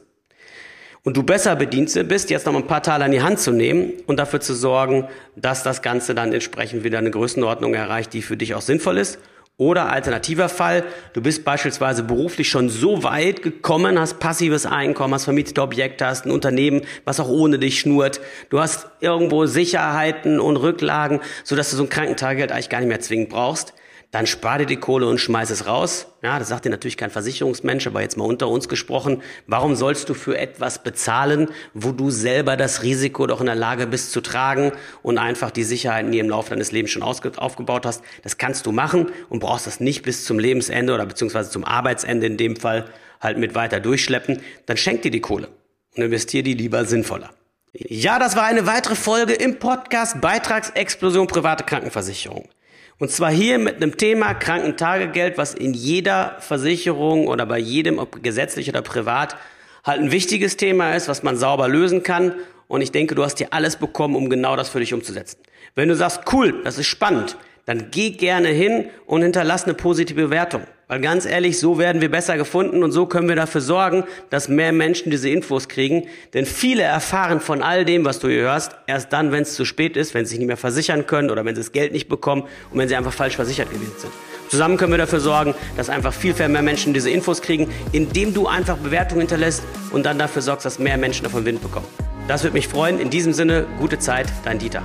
Und 1.03 1.17
du 1.17 1.21
besser 1.21 1.55
bedient 1.55 1.93
bist, 2.07 2.31
jetzt 2.31 2.47
noch 2.47 2.55
ein 2.55 2.65
paar 2.65 2.81
Teile 2.81 3.05
an 3.05 3.11
die 3.11 3.21
Hand 3.21 3.39
zu 3.39 3.51
nehmen 3.51 3.93
und 4.07 4.17
dafür 4.17 4.41
zu 4.41 4.55
sorgen, 4.55 5.07
dass 5.35 5.61
das 5.61 5.83
Ganze 5.83 6.15
dann 6.15 6.33
entsprechend 6.33 6.83
wieder 6.83 6.97
eine 6.97 7.11
Größenordnung 7.11 7.75
erreicht, 7.75 8.11
die 8.13 8.23
für 8.23 8.37
dich 8.37 8.55
auch 8.55 8.61
sinnvoll 8.61 8.97
ist. 8.97 9.19
Oder 9.57 9.91
alternativer 9.91 10.49
Fall, 10.49 10.83
du 11.13 11.21
bist 11.21 11.45
beispielsweise 11.45 12.03
beruflich 12.03 12.49
schon 12.49 12.69
so 12.69 13.03
weit 13.03 13.43
gekommen, 13.43 13.99
hast 13.99 14.19
passives 14.19 14.65
Einkommen, 14.65 15.13
hast 15.13 15.25
vermietete 15.25 15.61
Objekte, 15.61 16.07
hast 16.07 16.25
ein 16.25 16.31
Unternehmen, 16.31 16.81
was 17.05 17.19
auch 17.19 17.29
ohne 17.29 17.59
dich 17.59 17.79
schnurrt. 17.79 18.19
Du 18.49 18.59
hast 18.59 18.87
irgendwo 18.99 19.45
Sicherheiten 19.45 20.39
und 20.39 20.57
Rücklagen, 20.57 21.21
sodass 21.43 21.69
du 21.69 21.77
so 21.77 21.83
ein 21.83 21.89
Krankentagegeld 21.89 22.51
eigentlich 22.51 22.69
gar 22.69 22.79
nicht 22.79 22.89
mehr 22.89 22.99
zwingend 22.99 23.29
brauchst 23.29 23.73
dann 24.15 24.27
spar 24.27 24.59
dir 24.59 24.65
die 24.65 24.77
Kohle 24.77 25.09
und 25.09 25.17
schmeiß 25.17 25.49
es 25.49 25.67
raus. 25.67 26.07
Ja, 26.23 26.39
das 26.39 26.47
sagt 26.47 26.63
dir 26.63 26.69
natürlich 26.69 26.95
kein 26.95 27.09
Versicherungsmensch, 27.09 27.85
aber 27.85 27.99
jetzt 27.99 28.15
mal 28.15 28.23
unter 28.23 28.47
uns 28.47 28.69
gesprochen. 28.69 29.21
Warum 29.45 29.75
sollst 29.75 30.07
du 30.07 30.13
für 30.13 30.37
etwas 30.37 30.81
bezahlen, 30.81 31.49
wo 31.73 31.91
du 31.91 32.09
selber 32.11 32.55
das 32.55 32.81
Risiko 32.81 33.27
doch 33.27 33.41
in 33.41 33.47
der 33.47 33.55
Lage 33.55 33.87
bist 33.87 34.13
zu 34.13 34.21
tragen 34.21 34.71
und 35.03 35.17
einfach 35.17 35.51
die 35.51 35.65
Sicherheiten, 35.65 36.13
die 36.13 36.19
im 36.19 36.29
Laufe 36.29 36.51
deines 36.51 36.71
Lebens 36.71 36.91
schon 36.91 37.03
aufgebaut 37.03 37.85
hast, 37.85 38.05
das 38.23 38.37
kannst 38.37 38.65
du 38.65 38.71
machen 38.71 39.11
und 39.27 39.39
brauchst 39.39 39.67
das 39.67 39.81
nicht 39.81 40.03
bis 40.03 40.23
zum 40.23 40.39
Lebensende 40.39 40.93
oder 40.93 41.05
beziehungsweise 41.05 41.49
zum 41.49 41.65
Arbeitsende 41.65 42.25
in 42.25 42.37
dem 42.37 42.55
Fall 42.55 42.85
halt 43.19 43.37
mit 43.37 43.53
weiter 43.53 43.81
durchschleppen. 43.81 44.39
Dann 44.65 44.77
schenk 44.77 45.01
dir 45.01 45.11
die 45.11 45.19
Kohle 45.19 45.49
und 45.93 46.03
investier 46.03 46.41
die 46.41 46.53
lieber 46.53 46.85
sinnvoller. 46.85 47.31
Ja, 47.73 48.17
das 48.17 48.37
war 48.37 48.45
eine 48.45 48.65
weitere 48.65 48.95
Folge 48.95 49.33
im 49.33 49.59
Podcast 49.59 50.21
Beitragsexplosion 50.21 51.27
private 51.27 51.65
Krankenversicherung. 51.65 52.47
Und 52.97 53.11
zwar 53.11 53.31
hier 53.31 53.59
mit 53.59 53.75
einem 53.75 53.97
Thema 53.97 54.33
Krankentagegeld, 54.33 55.37
was 55.37 55.53
in 55.53 55.73
jeder 55.73 56.37
Versicherung 56.39 57.27
oder 57.27 57.45
bei 57.45 57.59
jedem, 57.59 57.99
ob 57.99 58.23
gesetzlich 58.23 58.69
oder 58.69 58.81
privat, 58.81 59.35
halt 59.83 60.01
ein 60.01 60.11
wichtiges 60.11 60.55
Thema 60.55 60.95
ist, 60.95 61.09
was 61.09 61.21
man 61.21 61.35
sauber 61.35 61.67
lösen 61.67 62.03
kann. 62.03 62.33
Und 62.67 62.81
ich 62.81 62.91
denke, 62.91 63.13
du 63.13 63.23
hast 63.23 63.37
hier 63.37 63.51
alles 63.51 63.75
bekommen, 63.75 64.15
um 64.15 64.29
genau 64.29 64.55
das 64.55 64.69
für 64.69 64.79
dich 64.79 64.93
umzusetzen. 64.93 65.39
Wenn 65.75 65.89
du 65.89 65.95
sagst, 65.95 66.21
cool, 66.31 66.61
das 66.63 66.77
ist 66.77 66.87
spannend, 66.87 67.37
dann 67.65 67.91
geh 67.91 68.11
gerne 68.11 68.47
hin 68.47 68.89
und 69.05 69.23
hinterlass 69.23 69.65
eine 69.65 69.73
positive 69.73 70.23
Bewertung. 70.23 70.63
Weil 70.87 71.01
ganz 71.01 71.25
ehrlich, 71.25 71.59
so 71.59 71.79
werden 71.79 71.99
wir 71.99 72.11
besser 72.11 72.37
gefunden 72.37 72.83
und 72.83 72.91
so 72.91 73.07
können 73.07 73.27
wir 73.27 73.35
dafür 73.35 73.61
sorgen, 73.61 74.03
dass 74.29 74.49
mehr 74.49 74.71
Menschen 74.71 75.09
diese 75.09 75.29
Infos 75.29 75.67
kriegen. 75.67 76.07
Denn 76.35 76.45
viele 76.45 76.83
erfahren 76.83 77.39
von 77.39 77.63
all 77.63 77.85
dem, 77.85 78.05
was 78.05 78.19
du 78.19 78.27
hier 78.27 78.41
hörst, 78.41 78.75
erst 78.85 79.11
dann, 79.11 79.31
wenn 79.31 79.41
es 79.41 79.55
zu 79.55 79.65
spät 79.65 79.97
ist, 79.97 80.13
wenn 80.13 80.25
sie 80.25 80.31
sich 80.31 80.39
nicht 80.39 80.47
mehr 80.47 80.57
versichern 80.57 81.07
können 81.07 81.31
oder 81.31 81.43
wenn 81.43 81.55
sie 81.55 81.61
das 81.61 81.71
Geld 81.71 81.91
nicht 81.91 82.07
bekommen 82.07 82.43
und 82.71 82.77
wenn 82.77 82.87
sie 82.87 82.95
einfach 82.95 83.13
falsch 83.13 83.35
versichert 83.35 83.71
gewesen 83.71 83.95
sind. 83.97 84.13
Zusammen 84.49 84.77
können 84.77 84.91
wir 84.91 84.99
dafür 84.99 85.19
sorgen, 85.19 85.55
dass 85.75 85.89
einfach 85.89 86.13
viel, 86.13 86.35
viel 86.35 86.49
mehr 86.49 86.61
Menschen 86.61 86.93
diese 86.93 87.09
Infos 87.09 87.41
kriegen, 87.41 87.67
indem 87.91 88.35
du 88.35 88.47
einfach 88.47 88.77
Bewertungen 88.77 89.21
hinterlässt 89.21 89.63
und 89.91 90.05
dann 90.05 90.19
dafür 90.19 90.43
sorgst, 90.43 90.67
dass 90.67 90.77
mehr 90.77 90.97
Menschen 90.97 91.23
davon 91.23 91.45
Wind 91.45 91.63
bekommen. 91.63 91.87
Das 92.27 92.43
würde 92.43 92.53
mich 92.53 92.67
freuen. 92.67 92.99
In 92.99 93.09
diesem 93.09 93.33
Sinne, 93.33 93.65
gute 93.79 93.97
Zeit, 93.97 94.27
dein 94.43 94.59
Dieter. 94.59 94.83